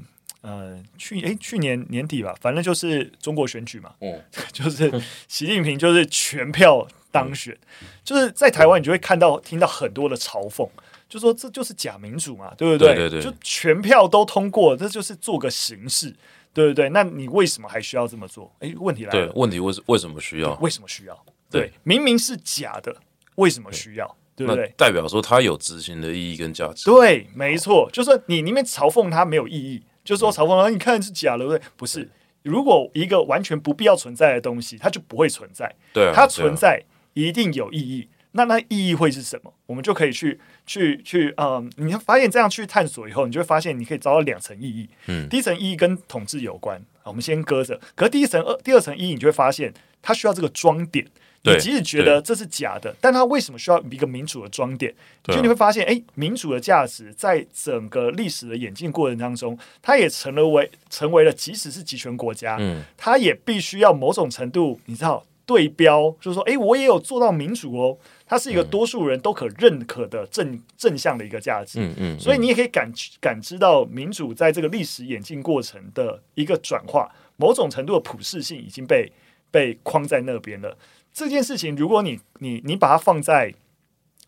[0.46, 4.22] 呃去诶去年年底吧，反正就是中国选举嘛，嗯，
[4.54, 4.92] 就是
[5.28, 7.58] 习近平就是全票当选，
[8.04, 10.70] 就是在台湾你就会看到听到很多的嘲讽。
[11.08, 12.96] 就说这就是假民主嘛，对不对？
[12.96, 16.14] 对对对，就全票都通过，这就是做个形式，
[16.52, 16.90] 对不对？
[16.90, 18.52] 那你为什么还需要这么做？
[18.60, 20.54] 哎，问题来了，对，问题为为什么需要？
[20.56, 21.26] 为什么需要？
[21.50, 22.94] 对，对，明明是假的，
[23.36, 24.16] 为什么需要？
[24.36, 24.74] 对，不对？
[24.76, 26.86] 代表说它有执行的意义跟价值。
[26.86, 31.62] 对，没错，就是说你里面嘲讽它没有意义，就是说嘲讽它，你看是假的，对不对？
[31.76, 32.10] 不是，
[32.44, 35.76] 如果一个完全不必要存在的东西，它就不会存在。
[35.92, 36.82] 对啊，它存在
[37.14, 38.08] 一定有意义。
[38.38, 39.54] 那那意义会是什么？
[39.66, 44.90] 我们就可以去去去，嗯，你会发现这样去探索以后，你就会发现你可以找到两层意义。
[45.08, 47.80] 嗯，第一层意义跟统治有关，我们先搁着。
[47.96, 51.08] 可是第一层二第二层意义，你就会发现它需要这个装点。
[51.46, 54.94] 你即使觉得这是假的，但它为什么需要一个民主的装点？
[55.24, 67.98] 就你会发现，哎，民主的价值在整个历史的演进过程当中，它也成了为成为了，即使是集权国家，嗯，它也必须要某种程度，你知道对标，就是说，哎，我也有做到民主哦。
[68.28, 79.12] 它是一个多数人都可认可的正正向的一个价值，嗯嗯，所以你也可以感感知到民主在这个历史演进过程的一个转化，某种程度的普适性已经被
[79.52, 80.76] 被框在那边了。
[81.16, 83.54] 这件事情，如果你你你把它放在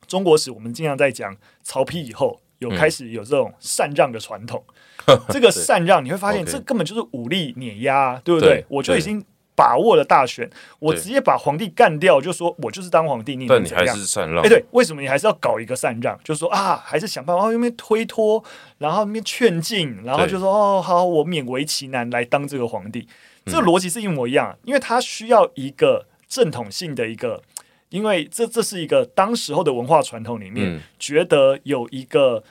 [0.07, 4.63] 中国史，我们经常在讲曹丕以后有开始有这种禅让的传统，
[5.27, 8.65] 这个禅让你会发现这根本就是武力碾压，对不对？
[8.69, 9.23] 我就已经。
[9.57, 10.47] 把握了大选，
[10.77, 13.35] 我直接把皇帝干掉，就说我就是当皇帝。
[13.35, 14.43] 你但你还是禅让？
[14.43, 16.15] 哎，对，为什么你还是要搞一个禅让？
[16.23, 18.43] 就是说啊，还是想办法，那边推脱，
[18.77, 23.07] 然后那边劝进，然后就说哦，好，我勉为其难来当这个皇帝。
[23.47, 27.41] 这个逻辑是一模一样，因为他需要一个正统性的一个，
[27.89, 32.43] 因为这这是一个当时候的文化传统里面，觉得有一个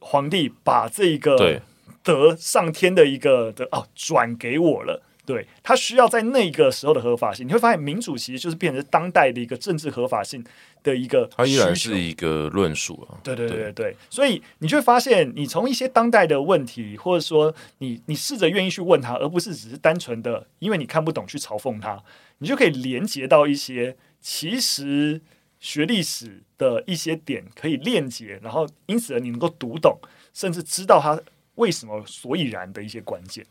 [0.00, 1.60] 皇帝把这一个
[2.02, 5.02] 得上天的一个的哦转给我了。
[5.26, 10.44] 对，他需要在那个时候的合法性，你会发现民主其实就是变成当代的一个政治合法性
[10.84, 13.18] 的一个，它依然是一个论述啊。
[13.24, 22.00] 对对对对，对，所以你就会发现，你从一些当代的问题，或者说你你试着愿意去问他，而不是只是单纯的因为你看不懂去嘲讽他，
[22.38, 25.20] 你就可以连接到一些其实
[25.58, 29.98] 学历史的一些点可以链接，然后因此你能够读懂，
[30.32, 31.18] 甚至知道他
[31.54, 33.44] 为什么所以然的一些关键。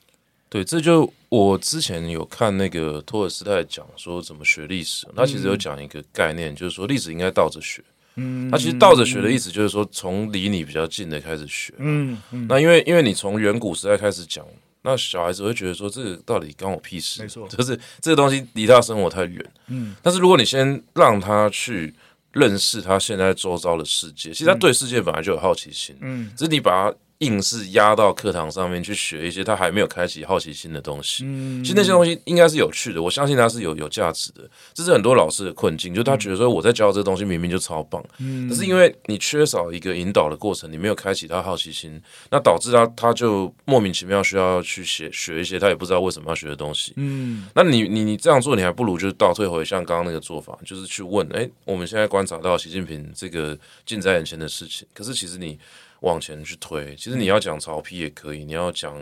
[0.54, 7.84] 对，这就我之前有看那个托尔斯泰讲说怎么学历史，他其实有讲一个概念，就是说历史应该倒着学。
[8.18, 11.74] 嗯，他其实倒着学的意思就是说从离你比较近的开始学。
[11.80, 14.46] 嗯，那因为因为你从远古时代开始讲，
[14.84, 17.24] 那小孩子会觉得说这个到底关我屁事？
[17.24, 19.44] 没错，就是这个东西离他生活太远。
[19.70, 21.92] 嗯，但是如果你先让他去
[22.32, 25.98] 认识他现在周遭的世界，其实他对世界本来就有好奇心。
[26.02, 26.98] 嗯，只是你把他。
[27.24, 31.24] 硬是压到课堂上面去学一些他还没有开启好奇心的东西。
[31.26, 34.42] 嗯，其实那些东西应该是有趣的，我相信他是有有价值的。
[34.74, 46.94] 这是很多老师的困境，就他觉得说我在教这个东西明明就超棒，嗯，可是因为你缺少一个引导的过程，你没有开启他好奇心，那导致他他就莫名其妙需要去学学一些他也不知道为什么要学的东西。
[46.98, 55.58] 嗯，那你你你这样做，你还不如就是倒退回像刚刚那个做法，就是去问，哎，我们现在观察到习近平这个近在眼前的事情，可是其实你。
[56.04, 58.94] 往前去推，其实你要讲曹丕也可以，你要讲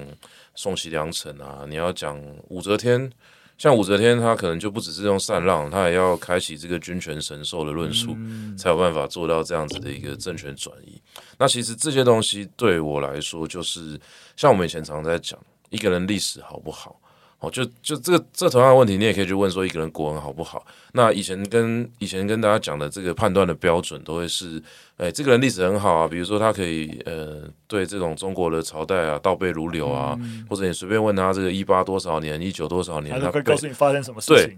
[0.53, 3.11] 宋齐梁陈啊，你要讲武则天，
[3.57, 11.01] 像武则天，她可能就不只是用禅让，她也要开启这个君权神授的论述，嗯、才有办法做到这样子的一个政权转移。
[11.39, 13.99] 那其实这些东西对我来说，就是
[14.35, 15.39] 像我们以前常常在讲，
[15.71, 17.01] 一个人历史好不好？
[17.41, 20.63] 哦，就就这个这同样的问题，你也可以去问说一个人国文好不好？
[20.91, 24.61] 那以前跟以前跟大家讲的这个判断的标准，都会是，
[24.97, 34.45] 哎，这个人历史很好啊，比如说他可以呃对这种中国的朝代啊倒背如流啊，嗯、或者你随便问他这个一八多少年、一九多少年，他会告诉你发生什么事情。
[34.45, 34.57] 对，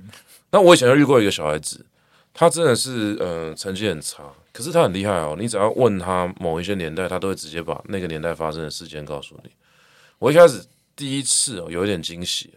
[0.51, 1.85] 那我以前就遇过一个小孩子，
[2.33, 5.37] 他真的是呃成绩很差，可是他很厉害哦。
[5.39, 9.51] 你只要问他某一些年代，他都会直接把那个年代发生的事件告诉你。
[10.19, 10.61] 我一开始
[10.97, 12.53] 第一次哦有一点惊喜。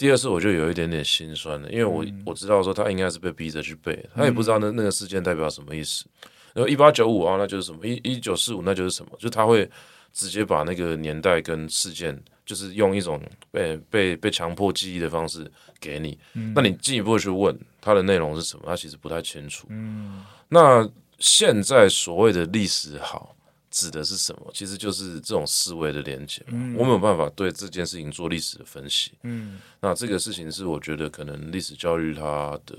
[0.00, 6.06] 第二次我就有一点点心酸了，因为我我知道说他应该是被逼着去背，他也不知道那那个事件代表什么意思。
[6.54, 7.86] 然后一八九五啊，那就是什么？
[7.86, 9.10] 一一九四五那就是什么？
[9.18, 9.70] 就他会
[10.10, 15.46] 直接把那个年代跟事件，就是用一种被被被强迫记忆的方式
[15.78, 16.18] 给你。
[16.54, 19.68] 那你进一步去问他的内容是什么，他其实不太清楚。
[20.48, 23.36] 那现在所谓的历史好。
[23.70, 24.50] 指的是什么？
[24.52, 26.44] 其实就是这种思维的连接
[26.76, 29.12] 我没有办法对这件事情做历史的分析。
[29.22, 32.76] 嗯，那这个事情是我觉得可能历史教育它的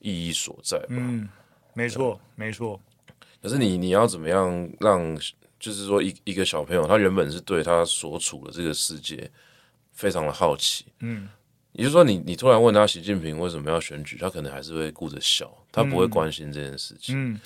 [0.00, 0.86] 意义所在吧。
[0.88, 1.28] 嗯，
[1.74, 2.80] 没错，没错。
[3.40, 5.16] 可是你你要怎么样让，
[5.60, 9.30] 就是说一一个小朋友，他原本是对他所处的这个世界
[9.92, 10.86] 非常的好奇。
[10.98, 11.28] 嗯，
[11.72, 17.14] 也就是说你，你你突然问他习近平为什么要选举，他可能还是会顾着笑，他不会关心这件事情。
[17.16, 17.34] 嗯。
[17.34, 17.40] 嗯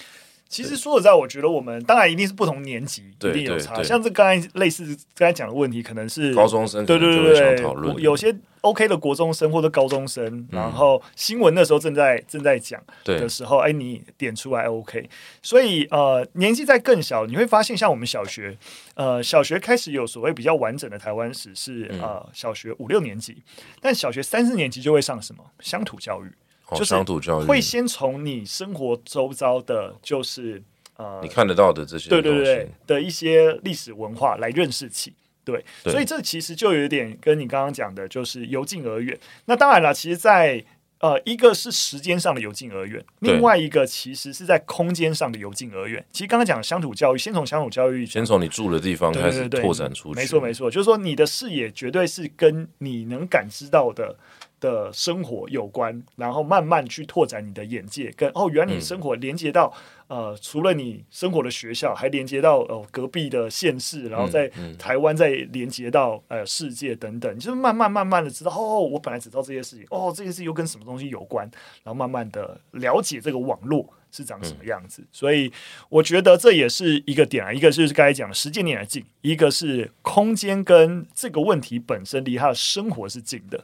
[0.54, 3.82] 其实说实在，我觉得我们当然一定是不同年级，一定有差。
[3.82, 4.84] 像这刚才类似
[5.16, 15.10] 刚才讲的问题，可能是高中生，对对对对，有些 OK 的国中生或者高中生，然后新闻那时候正在正在讲的时候，哎，你点出来 OK。
[15.42, 18.56] 所以呃，年纪在更小，你会发现像我们小学，
[18.94, 23.42] 呃，小学开始有所谓比较完整的台湾史是呃小学五六年级，
[23.80, 26.30] 但小学三四年级就会上什么乡土教育。
[26.72, 30.62] 就是乡土教育会先从你生活周遭的，就是
[30.96, 35.12] 呃，你看得到的这些，对对对的一些历史文化来认识起，
[35.44, 39.18] 对，对所以这其实就有点跟你刚刚讲的，就是由近而远。
[39.44, 40.64] 那当然了，其实在，在
[41.00, 46.02] 呃，一个是时间上的由近而远，另外一个其实是在空间上的由近而远。
[46.10, 54.16] 其实刚刚讲乡土教育，先从乡土教育，先从你住的地方开始拓展出去，没错没错，就是说你的视野绝对是跟你能感知到的。
[54.64, 59.70] 的生活有关，然后慢慢去拓展你的眼界，跟哦，原来你生活连接到、
[60.06, 71.44] 嗯、呃，除了你生活的学校，还连接到呃隔壁的县市，然后在台湾再连接到呃世界等等，就是慢慢慢慢的知道哦，我本来只知道这些事情，哦，这些事情又跟什么东西有关，
[71.82, 75.02] 然后慢慢的了解这个网络是长什么样子。
[75.02, 75.52] 嗯、所以
[75.90, 83.62] 我觉得这也是一个点啊，一个就是刚才讲的时间点的近，一个是空间跟这个问题本身离他的生活是近的。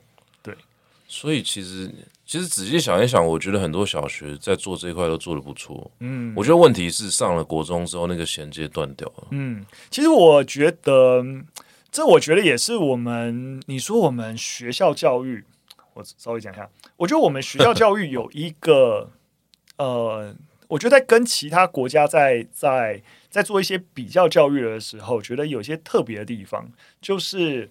[1.13, 1.93] 所以其实，
[2.25, 5.91] 其实仔细想一想，我觉得很多小学在做这一块都做的不错。
[5.99, 9.27] 嗯，我觉得问题是上了国中之后，那个衔接断掉了。
[9.33, 11.25] 嗯，其实我觉得，
[11.91, 15.45] 这我觉得也是我们，你说我们学校教育，
[15.95, 19.11] 我稍微讲一下，我觉得我们学校教育有一个，
[19.79, 20.33] 呃，
[20.69, 26.71] 我觉得在跟其他国家在在在做一些比较教育的时候，觉得有些特别的地方，
[27.01, 27.69] 就是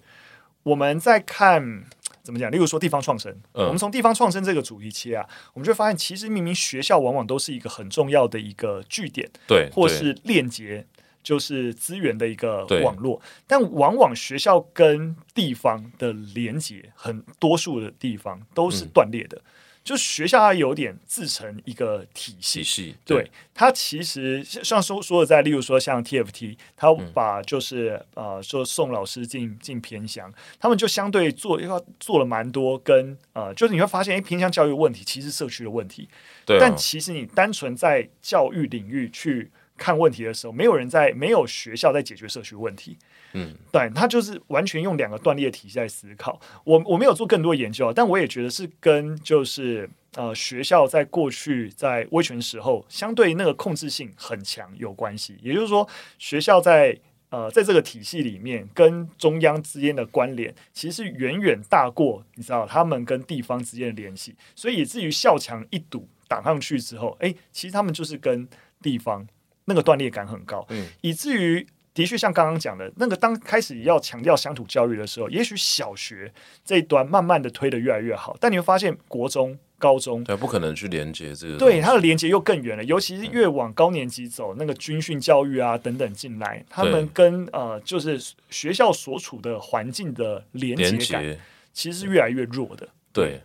[0.64, 1.86] 我们在看。
[2.30, 2.48] 怎么讲？
[2.48, 10.86] 例如说地方创生，嗯、我们从地方创生这个主题切啊，我们就发现，其实明明学校往往都是一个很重要的一个据点，对，或是链接，
[11.24, 19.36] 就是资源的一个网络，但往往学校跟地方的连接，很多数的地方都是断裂的。
[19.36, 19.50] 嗯
[19.90, 23.30] 就学校它有点自成一个体系，对，对。
[23.52, 36.08] 它其实像说说的在，例如说像 TFT，它把就是、嗯、呃说送老师进进偏乡，他们就相对做要做了蛮多跟呃，就是你会发现，哎，偏乡教育问题其实社区的问题，
[36.46, 39.50] 对、啊，但其实你单纯在教育领域去
[39.80, 42.98] 看问题的时候，没有人在没有学校在解决社区问题。
[43.32, 46.38] 嗯，对，他就是完全用两个断裂体系在思考。
[46.64, 55.38] 我我没有做更多研究，但我也觉得是跟就是呃学校在过去在威权时候相对那个控制性很强有关系。
[55.40, 55.88] 也就是说，
[56.18, 56.98] 学校在
[57.30, 68.48] 呃，在这个体系里面，跟中央之间的关联，其实远远大过你知道他们跟地方之间的联系，所以以至于校墙一堵挡上去之后，哎，其实他们就是跟
[68.82, 69.24] 地方
[69.64, 76.32] 那个断裂感很高，嗯，以至于的确像刚刚讲的那个，当开始要强调乡土教育的时候，也许小学
[76.64, 79.58] 这一端慢慢的推的越来越好，但你会发现国中。
[79.80, 82.84] 高中对，不可能去连接这个，对它的连接又更远了。
[82.84, 91.24] 尤其是越往高年级走，那个军训教育啊等等进来，他们跟呃，就是学校所处的环境的连接感，
[91.72, 92.86] 其实是越来越弱的。
[93.10, 93.40] 对，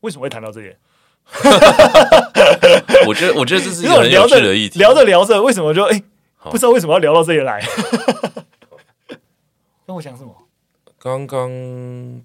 [0.00, 0.74] 为什么会谈到这里？
[3.06, 4.78] 我觉得，我觉得这是一个很有趣的议题。
[4.78, 6.02] 聊着聊着，为什么就哎，
[6.44, 7.62] 不知道为什么要聊到这里来？
[9.86, 10.34] 跟我讲什么？
[10.98, 11.48] 刚刚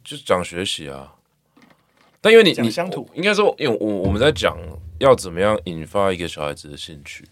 [0.04, 1.14] 就是讲学习啊。
[2.20, 4.58] 但因为你你乡土，应该说，因为我我们在讲
[5.00, 7.26] 要怎么样引发一个小孩子的兴趣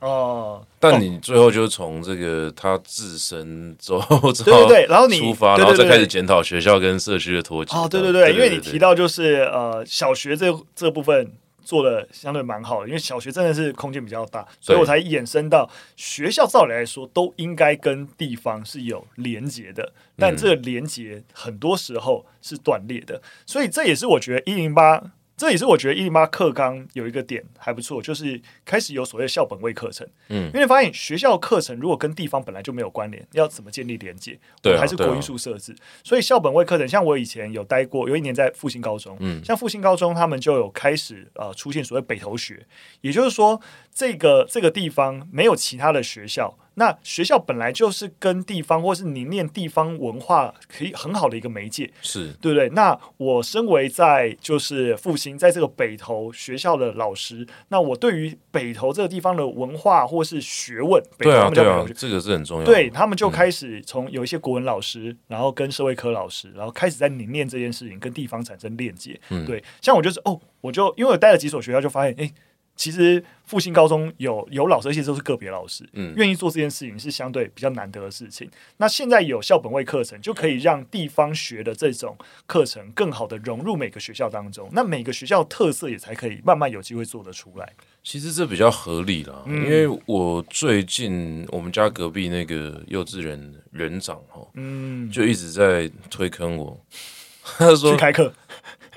[0.00, 0.64] 哦。
[0.78, 7.76] 但你最后就是从这个他自身之后，对对对，然后你出发，然后再开始检讨学校跟社区的脱节。
[7.76, 11.32] 哦，对对对，因为你提到就是呃，小学这这部分。
[11.68, 16.46] 做的相对蛮好的，因为小学真的是空间比较大，所以我才衍生到学校。
[16.46, 25.10] 照理来说，都应该跟地方是有连接的，但这个连接很多时候是断裂的，所以这也是我觉得一零八。
[25.38, 30.06] 这也是我觉得一零八课纲有一个点还不错，就是开始有所谓的校本位课程。
[30.28, 34.36] 嗯，因为发现学校课程如果跟地方本来就没有关联，要怎么建立连接？
[34.60, 35.72] 对、啊，还是国因素设置。
[36.02, 42.66] 所以校本位课程，像我以前有待过，有一年在复兴高中，嗯，像复兴高中他们就有开始呃出现所谓北投学，
[43.00, 43.60] 也就是说
[43.94, 46.58] 这个这个地方没有其他的学校。
[46.78, 52.68] 那学校本来就是跟地方或是凝练地方文化可以很好的一个媒介，是对不对？
[52.70, 62.64] 那我身为在就是复兴在这个北投学校的老师，那我对于北投这个地方的文化或是学问，对啊，对啊，这个是很重要。
[62.64, 69.20] 对，他们就开始从有一些国文老师，嗯、然后跟社会科老师，然后开始在凝练这件事情，跟地方产生链接。
[69.30, 72.24] 嗯，对，像我就是哦，我就因为我待了几所学校，就发现哎。
[72.24, 72.34] 诶
[72.78, 78.48] 其实复兴高中有有老师，而且都是个别老师，嗯，愿意做这件事情是相对比较难得的事情。
[78.76, 82.16] 那现在有校本位课程，就可以让地方学的这种
[82.46, 87.72] 课程更好的融入每个学校当中，那每个学校特色也才可以慢慢有机会做得出来。
[88.04, 96.80] 其实这比较合理啦，嗯、因为我最近我们家隔壁那个幼稚园园长哈，嗯，就一直在推坑我，
[97.58, 98.32] 他说去开课，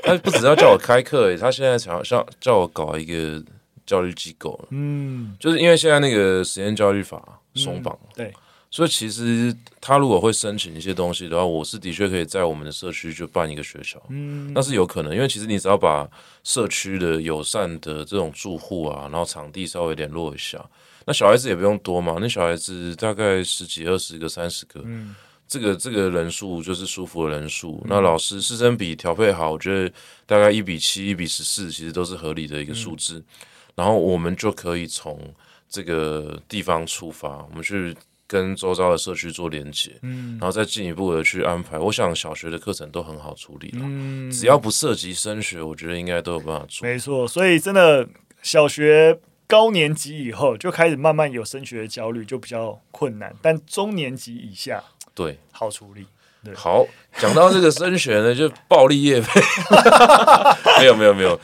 [0.04, 3.44] 他不只要叫我开课，他现在想要叫叫我搞一个。
[3.92, 4.52] 教育机构。
[4.64, 7.22] 了，嗯，就是因为现在那个实验教育法
[7.56, 8.34] 松绑，对，
[8.70, 16.10] 所以其实他如果会申请一些东西的话，我是的确可以在我们的社区就办一个学校，嗯，那是有可能，因为其实你只要把
[16.44, 20.64] 社区的友善的这种住户啊，然后场地稍微联络一下，
[21.06, 25.14] 那小孩子也不用多嘛，那小孩子大概十几、二十个、三十个，嗯，
[25.48, 29.94] 这个这个人数就是舒服的人数，那老师师生比调配好，我觉得
[30.26, 33.22] 大概一比七、一比十四，其实都是合理的一个数字。
[33.76, 35.34] 然后我们就可以从
[35.70, 37.96] 这个地方出发，我们去
[38.28, 41.78] 跟周遭的社区做连接，嗯，然后再进一步的去安排。
[41.78, 46.88] 我想小学的课程都很好处理了，嗯，只要不涉及升学，我觉得应该都有办法做。
[46.88, 48.08] 没错，所以真的
[48.42, 53.36] 小学高年级以后就开始慢慢有升学的焦虑，就比较困难。
[53.42, 54.82] 但中年级以下，
[55.14, 56.06] 对，好处理。
[56.44, 56.88] 对，好，
[57.20, 59.40] 讲到这个升学呢，就暴力业配，
[60.80, 61.40] 没有没有没有。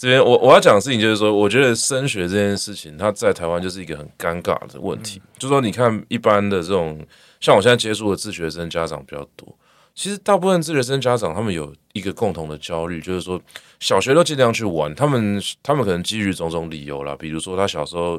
[0.00, 5.20] 这边我我要讲的事情就是说，我觉得升学这件事情，它在台湾就是一个很尴尬的问题。
[5.22, 6.98] 嗯、就说你看一般的这种，
[7.38, 9.54] 像我现在接触的自学生家长比较多，
[9.94, 13.38] 其实大部分自学生家长他们有一个共同的焦虑，就是说
[13.78, 14.94] 小学都尽量去玩。
[14.94, 18.18] 他们他们可能基于种种理由啦，比如说他小时候，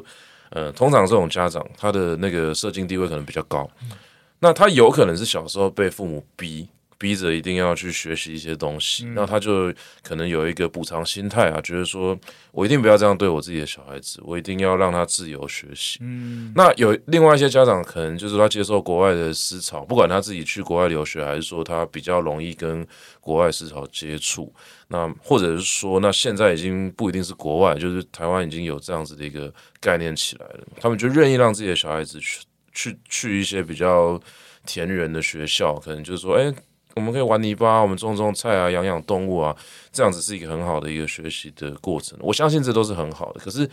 [0.50, 3.90] 呃，通常这种家长他的那个社经地位可能比较高，嗯、
[4.38, 6.68] 那他有可能是小时候被父母逼。
[7.02, 9.74] 逼着一定要去学习一些东西，那、嗯、他就
[10.04, 12.16] 可能有一个补偿心态啊，觉得说
[12.52, 15.98] 我一定不要这样对我自己的小孩子，我一定要让他自由学习。
[16.00, 22.86] 嗯，那有另外一些家长可能就是他接受国外的思潮，不管他自己去国外留学，还是说他比较容易跟
[23.20, 24.54] 国外思潮接触，
[24.86, 32.38] 那或者是说，那现在已经不一定是国外，就是台湾已经有这样子的一个概念起来了，他们就愿意让自己的小孩子去
[32.72, 34.20] 去去一些比较
[34.64, 36.54] 田园的学校，可能就是说，哎、欸。
[36.94, 39.56] 我们可以玩泥巴，我们种种菜啊，养养动物啊，
[39.90, 42.18] 这样子是一个很好的一个学习的过程。
[42.20, 43.40] 我相信这都是很好的。
[43.40, 43.68] 可是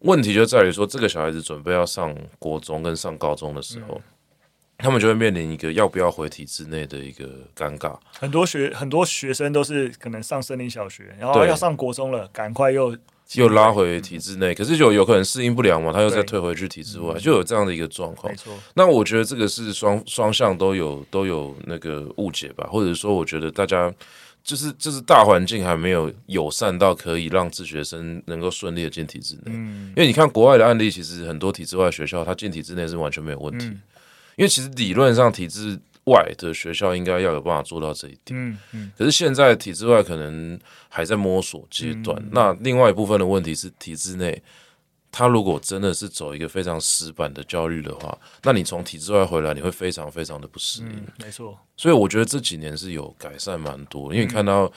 [0.00, 4.02] 问题就在于说，这个小孩子准备要上国中跟上高中的时候，嗯、
[4.78, 7.26] 他们就会面临一个要不要回体制内的一个
[7.56, 7.96] 尴尬。
[8.18, 12.96] 很多学很多学生都是可能上森林小学，然后要上国中了，赶快又。
[13.34, 18.32] 又拉回体制内，可是就有可能适应不良嘛，他又再退回去体制外，就有这样的一个状况。
[18.32, 23.92] 没错，那我觉得这个是双双向都有都有那个误解吧，或者说我觉得大家
[24.42, 29.52] 就是就是大环境还没有友善到可以让自学生能够顺利的进体制内。
[29.54, 33.66] 嗯，因为你看国外的案例，其实很多体制外学校他进体制内是完全没有问题，
[34.36, 35.78] 因为其实理论上体制。
[36.04, 42.22] 外的学校应该要有办法做到这一点，嗯嗯，可是现在体制外可能还在摸索阶段。
[42.30, 44.42] 那另外一部分的问题是体制内，
[45.10, 51.06] 他如果真的是走一个非常死板的教育的话，那你从体制外回来，你会非常非常的不适应。
[51.18, 54.64] 没错，所以我觉得这几年是有改善蛮多，因为你看到。
[54.64, 54.72] 嗯，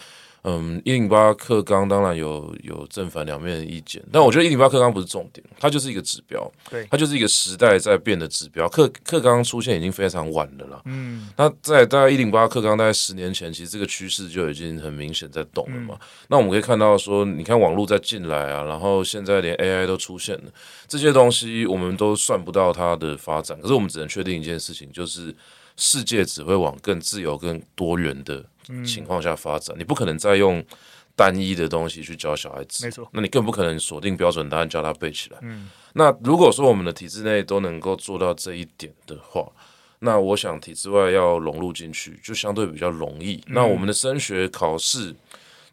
[0.84, 8.70] 一零八课纲当然有有正反两面的意见，但我觉得一零八课纲不是重点，它就是一个指标，对，它就是一个时代在变的指标。
[8.70, 15.98] 课课纲出现已经非常晚了啦，嗯，那在大概一零八课纲大概十年前，其实这个趋势就已经很明显在动了嘛。
[16.00, 20.52] 嗯、那我们可以看到说，你看网络在进来啊，然后现在连 AI 都出现了，
[20.88, 25.36] 这些东西我们都算不到它的发展，可是我们只能确定一件事情，就是
[25.76, 28.46] 世界只会往更自由、更多元的。
[28.86, 30.64] 情况下发展，你不可能再用
[31.16, 33.08] 单一的东西去教小孩子，没错。
[33.12, 35.38] 那你更不可能锁定标准答案教他背起来。
[35.42, 35.70] 嗯。
[35.94, 39.48] 那如果说我们的体制内都能够做到这一点的话，
[40.00, 43.44] 那我想体制外要融入进去就相对比较容易。
[43.48, 45.16] 那我们的升学考试，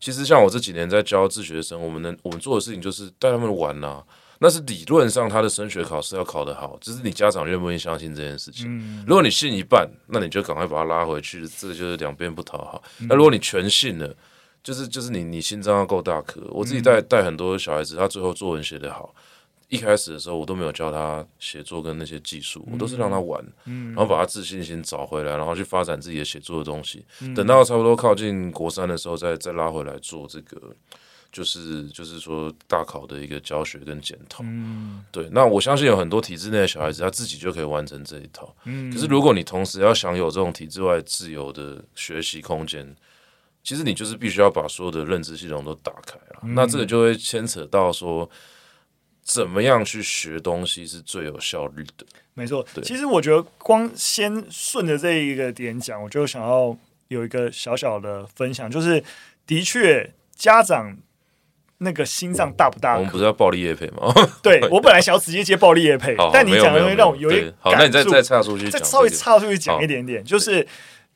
[0.01, 4.03] 其实像我这几年在教自学生，我们能我们做的事情就是带他们玩呐。
[4.41, 9.05] 那是理论上他的升学考试要考得好，只是你家长愿不愿意相信这件事情。
[9.07, 12.83] 如果你信一半，那你就赶快把他拉回去，这个就是两边不讨好。
[13.09, 14.15] 那如果你全信了，
[14.63, 16.41] 就是就是你你心脏要够大颗。
[16.51, 19.15] 我自己带带很多小孩子，他最后作文写得好，
[19.69, 27.05] 一开始的时候我都没有教他写作跟那些技术，我都是让他玩，然后把他自信心找回来，然后去发展自己的写作的东西。
[27.37, 30.75] 等到差不多靠近国三的时候，再再拉回来做这个。
[31.35, 35.29] 就是就是说大考的一个教学跟检讨，嗯，对。
[35.33, 38.55] 那我相信有很多体制内的小孩子，他自己就可以完成这一套。
[38.67, 42.95] 嗯，可是如果你同时要享有这种体制外自由的学习空间，
[43.65, 46.43] 其实你就是必须要把所有的认知系统都打开了。
[46.45, 48.31] 嗯，那这个就会牵扯到说，
[49.25, 52.07] 怎么样去学东西是最有效率的。
[52.35, 52.85] 没错，对。
[52.85, 56.79] 其实我觉得光先顺着这一个点讲，我就想要
[57.09, 59.03] 有一个小小的分享，就是
[59.45, 60.97] 的确家长。
[61.79, 62.95] 那个心脏大不大？
[62.95, 64.13] 我们不是要暴力业配吗？
[64.41, 70.67] 对，我本来想要直接接暴力业配，但你讲的会让我有点好，那你再再插出去，再稍微插出去讲一点点，就是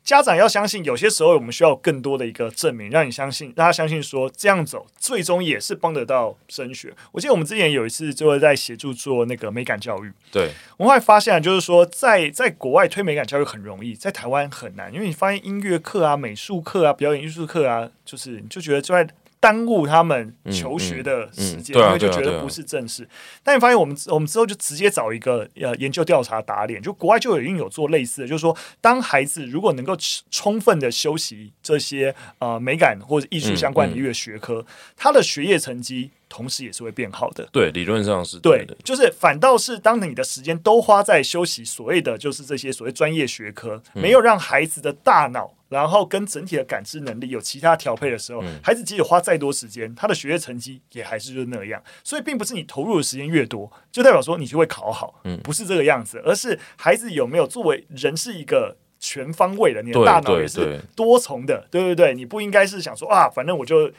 [0.02, 6.92] 家长要相信，有些时候我们需要更多的一个证明，让你相信，让他相信说这样走最终也是帮得到升学。
[7.12, 19.08] 我记得我们之前有一次就是在协助做那个美感教育，对，我们会发现就是说在在国外推美感教育很容易，在台湾很难，因为你发现音乐课啊、美术课啊、表演艺术课啊，就是你就觉得就在。
[19.40, 23.08] 耽误他们求学的时间，因为就觉得不是正事。
[23.42, 29.96] 但你发现，我们我们之后就直接找一个呃研究调查打脸，就国外就已经有做类似的，就是说，当孩子如果能够
[30.30, 34.64] 充分的休息这些呃美感或者艺术相关领域的学科，
[34.96, 36.10] 他的学业成绩。
[36.30, 38.74] 同时也是会变好的，对，理论上是对的。
[38.74, 51.82] 对，就是反倒是当你的时间都花在休息所谓的就是这些所谓专业学科，嗯、没有让孩子的大脑，然后跟整体的感知能力有其他调配的时候，嗯、孩子即使花再多时间，他的学业成绩也还是就是那样。
[52.02, 63.92] 所以并不是你投入的时间越多，就代表说你就会考好，嗯，不是这个样子，而是孩子有没有作为人是一个全方位的，你的大脑也是多重的，对对对，你不应该是想说啊，反正我就。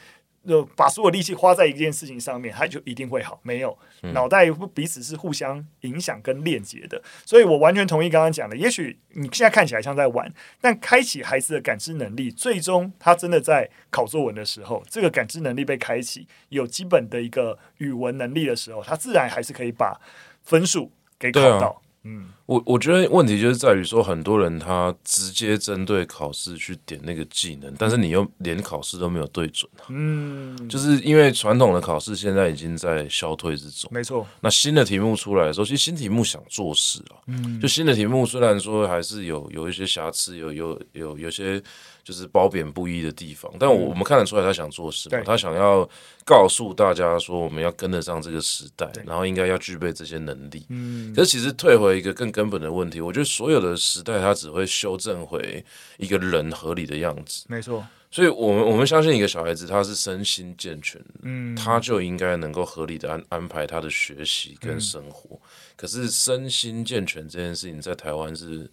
[0.46, 3.38] 就把所有力气花在一件事情上面，他就一定会好？
[3.42, 3.78] 没有，
[4.14, 7.02] 脑袋彼此是互相影响跟链接的。
[7.26, 8.56] 所以我完全同意刚刚讲的。
[8.56, 20.00] 也许你现在看起来像在玩，但开启孩子的感知能力，最终他真的在考作文的时候，这个感知能力被开启，有基本的一个语文能力的时候，他自然还是可以把
[20.42, 21.82] 分数给考到。
[22.04, 29.70] 嗯，我我觉得问题就是在于说，很多人他直接针对考试去点那个技能，但是你又连考试都没有对准。
[29.88, 33.90] 嗯，就是因为传统的考试现在已经在消退之中。
[33.92, 34.26] 没错。
[34.40, 37.20] 那新的题目出来的时候，其实新题目想做事啊。
[37.26, 37.60] 嗯。
[37.60, 41.62] 就新的题目虽然说还是有有一些瑕疵，有有有有些。
[42.02, 45.88] 就是褒贬不一的地方，但我我们看得出来他想做什么，他想要
[46.24, 50.64] 告诉大家说我们要跟得上这个时代，然后应该要具备这些能力。
[50.70, 55.64] 嗯，可是其实退回一个更根本的问题，我觉得所有的时代它只会修正回
[55.98, 57.44] 一个人合理的样子。
[57.48, 65.38] 没错，所以我们我们相信一个小孩子他是身心健全，嗯，他就应该能够合理的安安排他的学习跟生活。
[65.76, 68.70] 可是身心健全这件事情在台湾是。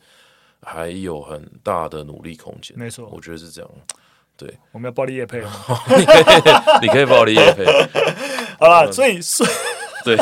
[0.62, 3.72] 还有很大的努力空间，没错，我觉得是这样。
[4.36, 5.52] 对，我们要暴力夜配吗？
[6.82, 7.66] 你可以，暴力夜配。
[8.60, 9.50] 好了，所以顺
[10.06, 10.18] 对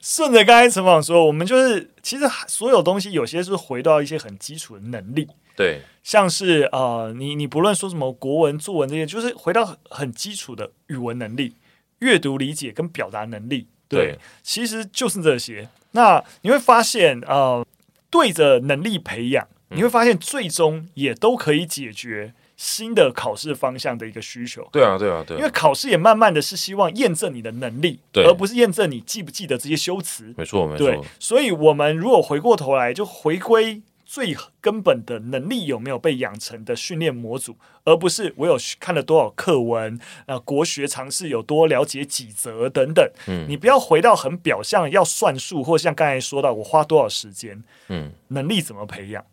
[0.00, 5.28] 顺着刚才陈访说，我们就是其实所有东西有些是回到一些很基础的能力。
[5.54, 11.56] 对，像是呃，你你不论说什么国文、作文这些，就是回到很基础的语文能力、
[11.98, 13.68] 阅读理解跟表达能力。
[13.88, 15.68] 对，对其实就是这些。
[15.92, 17.64] 那你会发现，呃，
[18.12, 24.68] 对着能力培养，你会发现最终也都可以解决新的考试方向的一个需求。
[24.70, 25.40] 对啊，对啊，对啊。
[25.40, 30.34] 因为考试也慢慢的是希望验证你的能力，对而不是验证你记不记得这些修辞。
[30.36, 30.86] 没错，没错。
[30.86, 33.80] 对，所以我们如果回过头来，就回归。
[34.12, 43.10] 最根本的能力有没有被养成的训练模组，而不是我有看了多少课文，啊，国学常识有多了解几则等等。
[43.26, 47.64] 嗯，你不要回到很表象，要算数，或像刚才说到我花多少时间。
[47.88, 49.24] 嗯，能力怎么培养？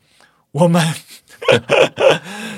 [0.52, 0.82] 我们，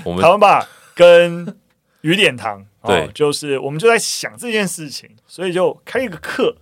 [0.05, 1.57] 我们 台湾吧跟
[2.01, 6.55] 雨点堂，对，就是我们就在想这件事情，所以就开一个课。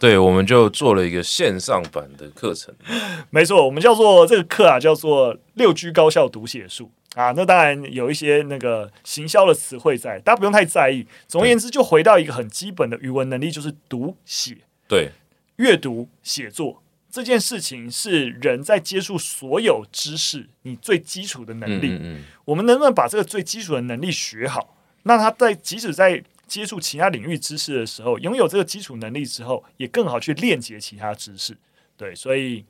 [0.00, 2.74] 对，我们就做了一个线上版的课程。
[3.28, 7.32] 没错，我们叫做这个课啊，叫做六居高效读写术啊。
[7.36, 11.06] 那当然有一些那个行销的词汇在，大家不用太在意。
[11.28, 14.56] 总而言之，就回到一个很基本的语文能力，就是读写。
[14.88, 15.10] 对，
[15.56, 21.88] 阅读写作这件事情是人在接触所有知识你最基础的能力。
[21.88, 22.24] 嗯，嗯，嗯。
[22.46, 24.78] 我们能不能把这个最基础的能力学好？
[25.02, 31.56] 那他在即使在接触其他领域知识的时候，拥有这个基础能力之后，也更好去链接其他知识。
[31.96, 32.64] 对，所以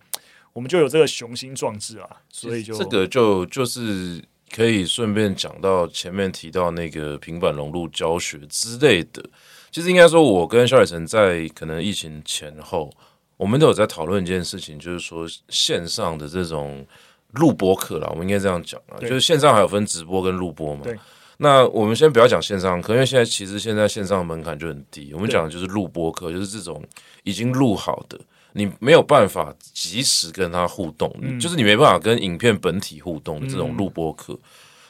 [0.52, 2.06] 我们就有这个雄心壮志啊。
[2.28, 9.24] 所以就这个就就是可以顺便讲到前面提到那个平板融入教学之类的。
[9.70, 12.92] 其实应该说，我跟肖伟成在可能疫情前后，
[13.38, 16.86] 我们都有在讨论一件事情，就是说线上的这种
[17.30, 20.82] 录播课啦，我们应该这样讲啊，就是线上还有分直播跟录播嘛。
[20.84, 20.98] 对。
[21.42, 25.10] 那我们先不要讲线上课，因为现在其实现在线上门槛就很低。
[25.14, 26.84] 我们讲的就是录播课，就是这种
[27.22, 28.20] 已经录好的，
[28.52, 34.38] 你没有办法及时跟他互动，嗯、就是你没办法跟影片本体互动的这种录播课，嗯、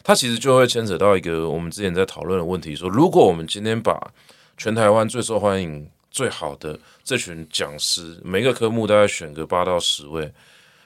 [0.02, 4.12] 它其实就会牵扯到一个我们之前在讨论的问题：说如果我们今天把
[4.56, 10.32] 全台湾最受欢迎、最好的这群讲师，每个科目大概选个八到十位。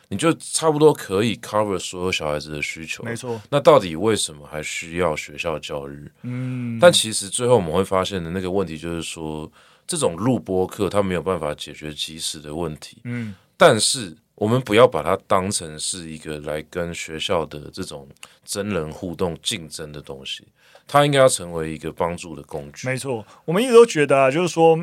[0.08, 3.40] 你就差不多可以 cover 所有小孩子的需求，没错。
[3.50, 6.10] 那到底为什么还需要学校教育？
[6.22, 9.50] 嗯，但其实最后我们会发现的那个问题就是说，
[9.86, 12.98] 这种录播课它没有办法解决即时的问题。
[13.04, 18.06] 嗯，但是我们不要把它当成是一个来跟学校的这种
[18.44, 20.46] 真人互动竞争的东西，
[20.86, 22.86] 它应该要成为一个帮助的工具。
[22.86, 24.78] 没错，我们一直都觉得啊，就是说。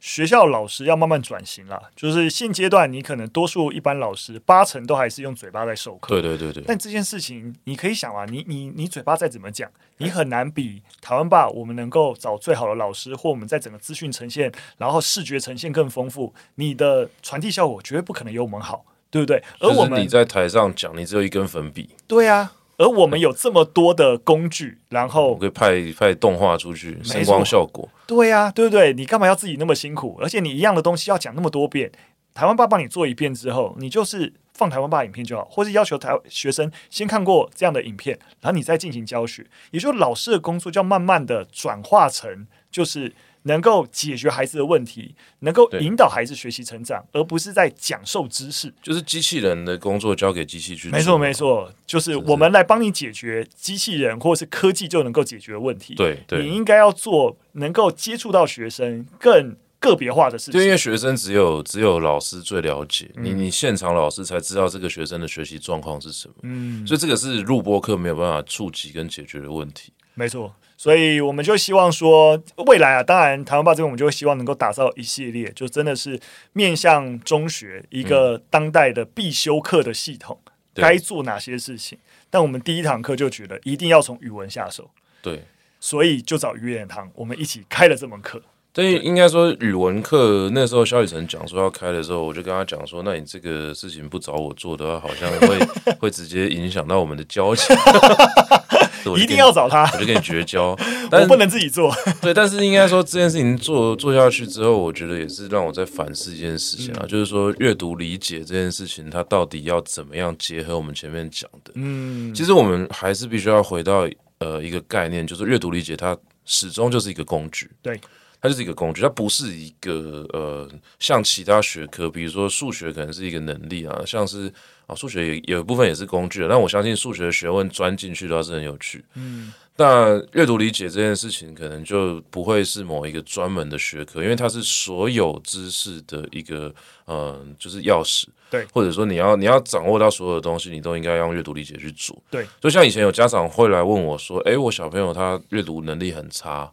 [0.00, 6.08] 学校老师要慢慢转型了，就是现阶段你可能多数一般老师八成都还是用嘴巴在授课。
[6.08, 6.64] 对对对对。
[6.66, 19.42] 但这件事情你可以想啊，你你你嘴巴再怎么讲，你很难比台湾吧我们能够找最好的老师，或我们在整个资讯呈现，然后视觉呈现更丰富，你的传递效果绝对不可能有我们好，对不对？
[19.58, 21.90] 而我们你在台上讲，你只有一根粉笔。
[22.06, 22.52] 对啊。
[22.80, 27.86] 而我们有这么多的工具，然后可以拍拍动画出去，声光效果。
[28.06, 28.94] 对呀、啊，对不对？
[28.94, 30.18] 你干嘛要自己那么辛苦？
[30.18, 31.92] 而且你一样的东西要讲那么多遍，
[32.32, 39.44] 台湾爸帮你做一遍之后，你就是放台湾爸影片就好，或是要求台学生先看过这样的影片，然后你再进行教学。
[39.72, 43.12] 也就老师的工作就要慢慢的转化成就是。
[43.42, 48.72] 能够解决孩子的问题，能够引导孩子学习成长，而不是在讲授知识。
[48.82, 50.98] 就是机器人的工作交给机器去做。
[50.98, 55.94] 没错，没错，就是我们来帮你解决机器人或是科技就能够解决的问题。
[55.94, 60.52] 对，对，你应该要做能够接触到学生更个别化的事情。
[60.52, 66.34] 对，因为学生只有只有老师最了解你，你现场老师才知道这个学生的学习状况是什么。
[66.42, 69.92] 嗯，所以这个是录播课没有办法触及跟解决的问题。
[70.12, 70.54] 没错。
[70.80, 76.18] 所以我们就希望说，未来啊，当然台湾吧这边我们就会希望能够打造一系列，就真的是
[76.54, 81.98] 面向中学一个当代的必修课的系统，嗯、该做哪些事情。
[82.30, 85.44] 但我们第一堂课就觉得一定要从语文下手，对，
[85.80, 88.40] 所以就找于远堂，我们一起开了这门课。
[88.72, 95.58] 对，应该说语文课那时候肖雨辰讲说要开的时候，我就跟他讲说，那你这个事情不找我做的话，好像会
[96.00, 97.76] 会直接影响到我们的交情。
[99.16, 100.76] 一定要找他，我就跟你绝交。
[101.10, 101.92] 但我不能自己做。
[102.20, 111.72] 对，但是应该说这件事情做做下去之后，我觉得也是让我在反思一件事情啊，嗯、就是说阅读理解这件事情，它到底要怎么样结合我们前面讲的？
[111.74, 117.70] 嗯，其实我们还是必须要回到呃一个概念，就是阅读理解它始终就是一个工具。
[117.82, 118.00] 对，
[118.40, 120.68] 它就是一个工具，它不是一个呃，
[120.98, 124.52] 像其他学科，比如说数学可能是一个能力啊，像是
[124.86, 129.04] 啊数学也有一部分也是工具，但我相信数学学问钻进去的话是很有趣。
[129.14, 136.74] 嗯，那阅读理解这件事情可能就不会是某一个专门的学科，因为它是所有知识的一个
[137.04, 138.24] 呃，就是钥匙。
[138.50, 142.20] 对，或者说你要你要掌握到所有的东西，你都应该用阅读理解去做。
[142.28, 146.68] 对，就像以前有家长会来问我说：“诶，我小朋友他阅读能力很差，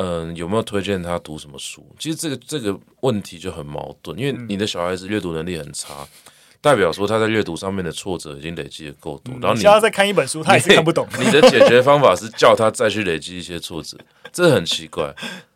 [0.00, 6.30] 嗯，有没有推荐他读什么书？”其实这个这个问题就很矛盾，因为你的小孩子阅读能力很差，嗯、
[6.60, 11.04] 代表说他在阅读上面的挫折已经累积的够多，嗯、然后你叫他再看一本书，他也是看不懂。
[11.18, 13.98] 你的解决方法是叫他再去累积一些挫折，
[14.32, 15.12] 这很奇怪。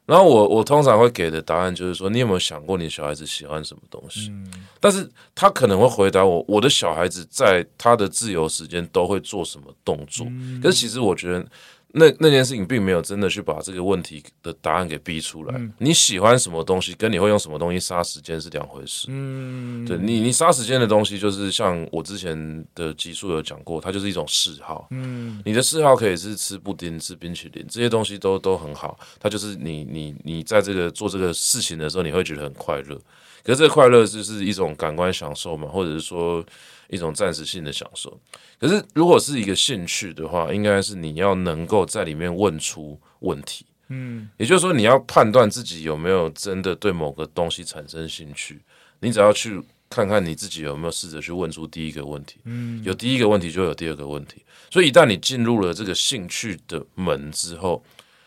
[0.07, 4.31] 然后我我通常会给的答案就是说，你有没有想过你小孩子喜欢什么东西？
[4.31, 10.27] 嗯、但是他可能会回答我，我的小孩子在他的自由时间都会做什么动作？
[10.29, 11.47] 嗯、可是其实我觉得。
[11.95, 15.55] 那那件事情并没有真的去把这个问题的答案给逼出来。
[15.59, 19.07] 嗯、你喜欢什么东西，跟你会用什么东西杀时间是两回事。
[19.11, 24.89] 嗯，对你，你杀时间的东西，就是像我之前的集数有讲过，它就是一种嗜好。
[24.91, 28.99] 嗯，你的嗜好可以是吃布丁、吃冰淇淋，这些东西都都很好。
[29.21, 32.99] 它就是你你你在这个做这个事情的时候，你会觉得很快乐。
[33.45, 36.45] 可是这个快乐就是一种感官享受嘛，或者是说。
[36.93, 38.21] 一种暂时性的享受，
[38.61, 48.61] 可是如果是一个兴趣的话，应该是你要能够在里面问出问题，嗯，也就是说你要判断自己有没有真的对某个东西产生兴趣，
[49.01, 57.83] 你只要去看看你自己有没有试着去问出第一个问题，嗯，有第一个问题就有第二个问题，所以一旦你进入了这个兴趣的门之后，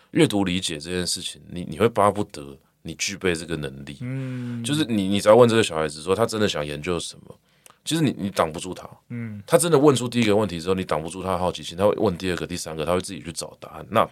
[0.10, 7.40] 阅读理解这件事情，你你会巴不得你具备这个能力，嗯，就是你你只要问这个小孩子说他真的想研究什么。
[7.86, 13.86] 其实你你挡不住他，嗯，他真的问出第一个问题之后，你挡不住他的好奇心，他会问第二个、第三个，他会自己去找答案。
[13.92, 14.10] 那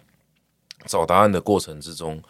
[0.86, 2.22] 找答案的过程之中，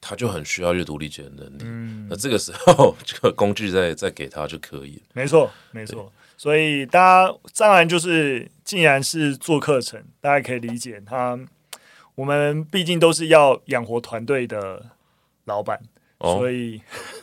[0.00, 1.62] 他就很需要阅读理解的能力。
[1.62, 5.02] 嗯，那这个时候 这个工具再再给他就可以了。
[5.12, 6.12] 没错，没错。
[6.36, 11.38] 所以大家当然就是，既然是做课程，大家可以理解他。
[12.16, 14.86] 我们毕竟都是要养活团队的
[15.44, 15.80] 老板。
[16.20, 16.80] 所以，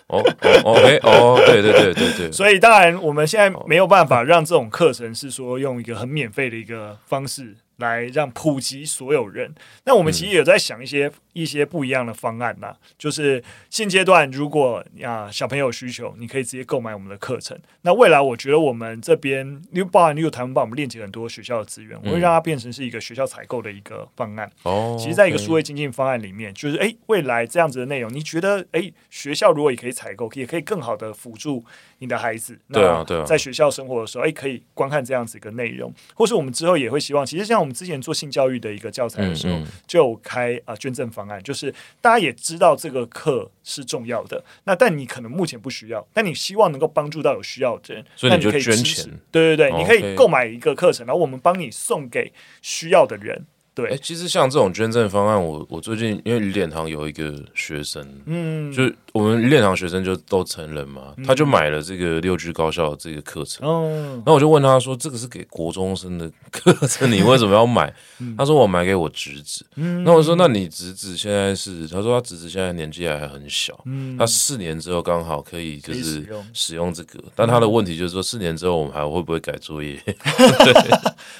[0.08, 7.56] 哦哦哦哦，对对对对对，所以当然我们现在没有办法让这种课程是说用一个很免费的一个方式。
[7.78, 9.54] 来让普及所有人。
[9.86, 17.56] 那我们其实也有在想一些、嗯、一些不一样的方案呐，就是现阶段如果啊小朋友有需求，你可以直接购买我们的课程。
[17.84, 24.50] 那未来我觉得我们这边，因为包含 New 台湾帮我们链接很多学校的资源，我会让它变成是一个学校采购的一个方案。
[24.64, 31.64] 哦、嗯，其实在一个数位经济方案里面，就是哎未来这样子的内容，你觉得哎学校如果也可以采购，也可以更好的辅助
[32.00, 32.58] 你的孩子。
[32.74, 37.58] 对啊，对啊，在学校生活的时候，哎可以观看这样子一个内容，或是我们之后也会希望，其实像。
[37.58, 49.06] 我们之前做性教育的一个教材的时候，就开啊捐赠方案，就是大家也知道这个课是重要的，那但你可能目前不需要，但你希望能够帮助到有需要的人，所以你就捐钱。
[49.32, 53.46] 对对对，你可以购买一个课程，然后我们帮你送给需要的人。
[53.78, 67.94] 对，哎，其实像这种捐赠方案，我我最近因为语典堂有一个学生，嗯，就我们语典堂学生就都成人嘛，他就买了这个六 G 高校的这个课程，哦，那我就问他说：“这个是给国中生的课程， 你为什么要买？”
[68.36, 80.02] 他说：“我买给我侄子。”嗯那我说：“那你侄子现在是？”他说：“他侄子现在年纪还很小，嗯他四年之后刚好可以就是使用这个，但他的问题就是说，四年之后我们还会不会改作业？
[80.08, 80.74] 对，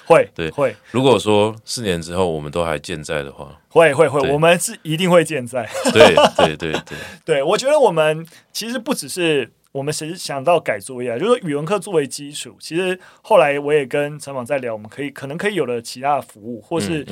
[0.06, 0.76] 会，对，会。
[0.92, 2.27] 如果说四年之后。
[2.30, 5.68] 我们都还健在的话，会会会，我们是一定会健在。
[5.92, 12.56] 对对对对，对 我觉得我们其实不只是我们其实想到改作业，就是语文课作为基础。
[12.60, 17.06] 其实后来我也跟陈访在聊，我们可以可能可以有了其他的服务，或是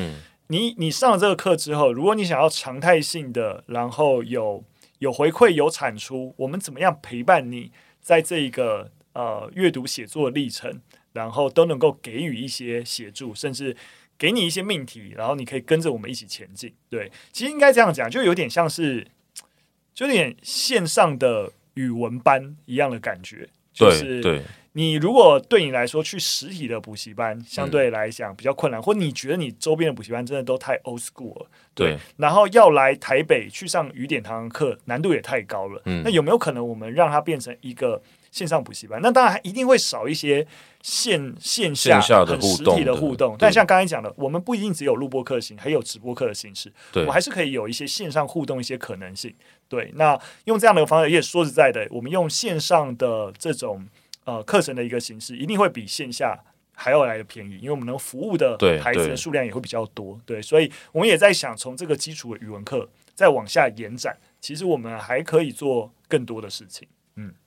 [0.48, 4.64] 你你上了这个课之后，如果你想要常态性的，然后有
[5.00, 10.82] 有回馈有产出，我们怎么样陪伴你在这一个呃阅读写作的历程，
[11.14, 13.76] 然后都能够给予一些协助，甚至。
[14.18, 16.74] 给你一些命题，然后你可以跟着我们一起前进。
[16.90, 19.06] 对，其实应该这样讲，就有点像是，
[19.94, 23.48] 就有点线上的语文班一样的感觉。
[23.74, 24.42] 就是，对，
[24.72, 35.82] 你如果对你来说去实体的补习班相对来讲比较困难，嗯、或你觉得你周边的补习班真的都太 old school 了，对，对然后要来台北去上雨点堂课，难度也太高了。
[35.86, 38.02] 嗯，那有没有可能我们让它变成一个？
[38.36, 40.46] 线上补习班，那当然一定会少一些
[40.82, 43.34] 线线下很实体的互动。
[43.40, 46.70] 但像刚才讲的，我们不一定只有录播课型，还有直播课的形式。
[46.92, 49.34] 对，我们还是可以有一些线上互动一些可能性。
[49.70, 53.88] 对，那用这样的方式，也说实在的，我们用线上的这种
[54.26, 56.38] 呃课程的一个形式，一定会比线下
[56.74, 60.20] 还要来的便宜，因为我们能服务的孩子的数量也会比较多。
[60.26, 66.86] 对，对，所以我们也在想，从这个基础的语文课再往下延展，其实我们还可以做更多的事情。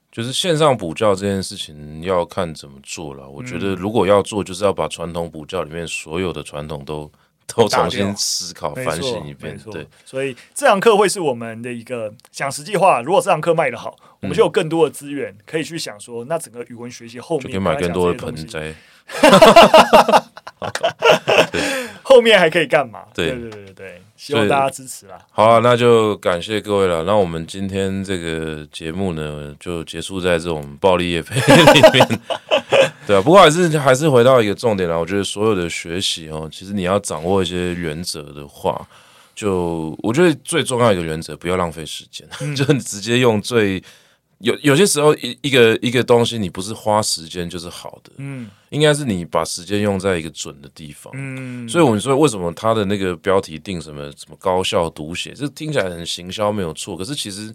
[0.08, 3.28] 嗯，就是线上补教这件事情要看怎么做了。
[3.28, 7.10] 我觉得如果要做，就是要把传统补教里面所有的传统都。
[7.56, 13.00] 都重新思考、反省一遍，对，所以这堂课会是我们的一个想实际化。
[13.00, 18.74] 如果这堂课卖得好，我们就有更多的资源可以去想说，那整个语文学习后面就可以买更多的盆栽，
[22.08, 23.00] 后面还可以干嘛？
[23.12, 25.18] 对对对对，希望大家支持啦。
[25.30, 27.04] 好啊，那就感谢各位了。
[27.04, 32.20] 那我们今天这个节目呢，就结束在这种暴力夜配里面。
[33.06, 34.96] 对啊，不过还是还是回到一个重点啦。
[34.96, 38.80] 我觉得所有的学习哦，其实你要掌握一些原则的话，
[39.34, 43.82] 就我觉得最重要一个原则，不要浪费时间，嗯、 就你直接用最
[44.38, 57.54] 有有些时候一一个一个东西，你不是花时间就是好的，嗯，应该是你把时间用在一个准的地方，嗯，所以我们说为什么他的那个标题定什么什么高效读写，这听起来很行销没有错，可是其实。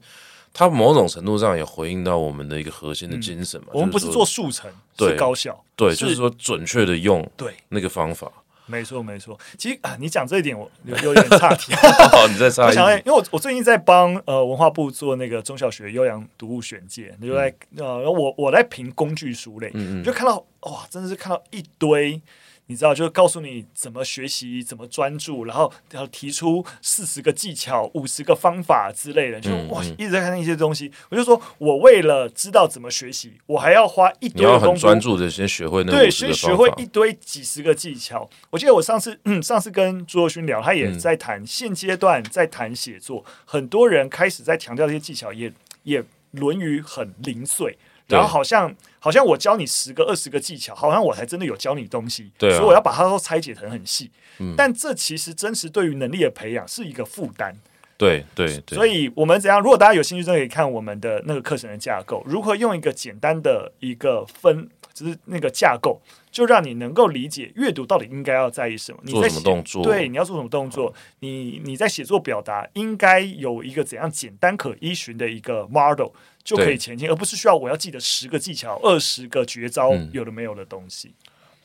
[0.55, 3.69] 它某种程度上也回应到我们的一个核心的精神嘛。
[3.73, 8.31] 我们不是做速成，是高效，对，就是说准确的用对那个方法。
[8.65, 9.39] 没错，没错。
[9.57, 11.73] 其实啊，你讲这一点我有有点岔题。
[12.11, 12.77] 好，你在 岔题。
[13.05, 19.71] 因为我我最近在帮呃文化部做那个中小学优良读物选荐，就在呃我我在评工具书类，
[20.03, 22.21] 就看到哇，真的是看到一堆。
[22.67, 30.91] 你知道，就是告诉你怎么学习，怎么专注，然后要提出四十个技巧、五十个方法之类的，就哇，一直在看那些东西。
[31.09, 38.29] 我就说，我为了知道怎么学习，我还要花一堆功夫，专注的先学会那对，先学会一堆几十个技巧。
[38.49, 45.51] 我记得我上次，嗯，上次跟朱若勋聊，他也在谈现阶段在谈写作，很多人开始在强调这些技巧，也
[45.83, 47.77] 也论语很零碎。
[48.07, 54.11] 然后好像好像我教你十个二十个技巧，好像我才真的有教你东西，对啊，所以我要把它都拆解成很细。
[54.39, 57.55] 嗯，但这其实真实对于能力的培养是一个负担。
[57.95, 59.61] 对对对，所以我们怎样？
[59.61, 68.97] 如果大家有兴趣，真的可以看我们的那个课程的架构，如何用一个简单的一个分，就是那个架构，就让你能够理解阅读到底应该要在意什么。
[69.03, 69.83] 你在做什么动作？
[69.83, 70.93] 对，你要做什么动作？
[71.19, 76.09] 你你在写作表达应该有一个怎样简单可依循的一个 model。
[76.43, 81.13] 就可以前进，而不是需要我要记得十个技巧、二十个绝招，嗯、有的没有的东西。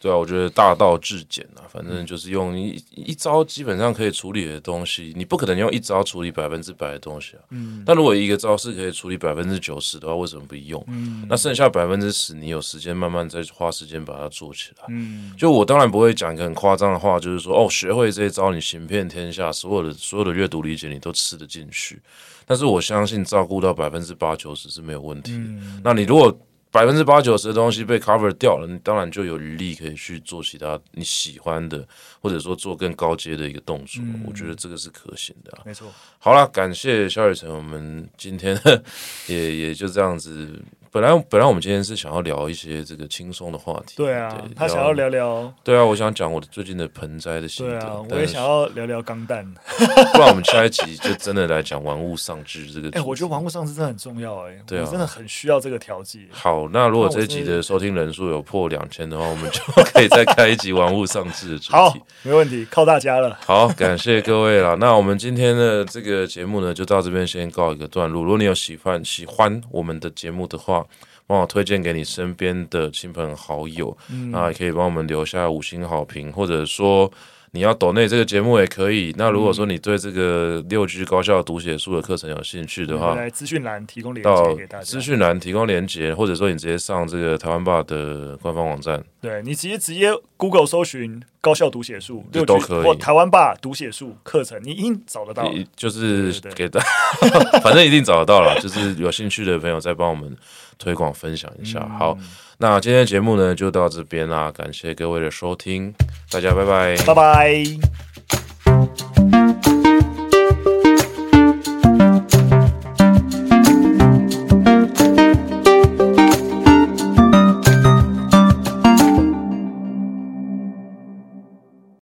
[0.00, 7.42] 对啊，我觉得大道至简啊，反正就是用一一招基本上可以处理的东西，你不可能用一招处理百分之百的东西啊。
[7.50, 7.82] 嗯。
[7.84, 10.82] 但如果一个招式可以处理百分之九十的话，为什么不用？
[10.86, 11.26] 嗯。
[11.28, 14.84] 那剩下百分之十，你有时间慢慢再花时间把它做起来。
[14.88, 15.32] 嗯。
[15.36, 22.00] 就我当然不会讲一个很夸张的话，就是说哦，学会这一招，你行遍天下，所有的所有的阅读理解你都吃得进去。
[22.46, 25.38] 但是我相信照顾到百分之八九十是没有问题的。
[25.38, 26.34] 嗯、那你如果
[26.78, 31.84] 百分之八九十的东西被 cover 掉了，你当然就有余力可以去做其他你喜欢的，
[32.20, 34.00] 或者说做更高阶的一个动作。
[34.04, 35.62] 嗯、我觉得这个是可行的、啊。
[35.66, 35.92] 没错。
[36.20, 38.56] 好了，感谢肖雨辰，我们今天
[39.26, 40.62] 也也就这样子。
[40.90, 49.44] 本来本来我们今天是想要聊一些这个轻松的话题，对啊，对他想要聊聊，对啊，我想讲我的最近的盆栽的心得，对啊，我也想要聊聊钢蛋，
[50.14, 52.88] 不然我们下一集就真的来讲玩物丧志这个。
[52.88, 56.26] 哎、欸，我觉得玩物丧志真的很重要、欸，哎，对啊，真的很需要这个调剂。
[56.30, 59.60] 好，那如果这一集的收听人数有破两千的话，我们就
[59.92, 61.72] 可以再开一集玩物丧志的主题。
[61.76, 63.38] 好，没问题，靠大家了。
[63.44, 64.76] 好，感谢各位了。
[64.76, 68.22] 那我们今天的这个节目呢，就到这边先告一个段落。
[68.22, 70.77] 如果你有喜欢喜欢我们的节目的话，
[71.26, 77.10] 帮我推荐给你身边的亲朋好友，嗯、那也可以帮我们留下五星好评，或者说
[77.52, 79.14] 你要抖内这个节目也可以。
[79.16, 84.84] 那如果说你对这个六 G 高效读写术的课程有兴趣的话，来资讯栏提供连接给大家。
[84.84, 92.84] 资讯栏提供连接，或者说你直接上这个台湾爸的官方网站，对你直接直接 Google 搜寻高效读写术，就都可以。
[92.84, 95.52] 或台湾爸读写术课程，你一定找得到。
[95.74, 96.80] 就是给的，
[97.62, 98.58] 反正一定找得到了。
[98.60, 100.36] 就是有兴趣的朋友再帮我们。
[100.80, 102.16] 推广分享一下，好，
[102.60, 105.94] 那今天的节目呢就到这边啦，感谢各位的收听，
[106.28, 108.07] 大家拜拜，拜拜。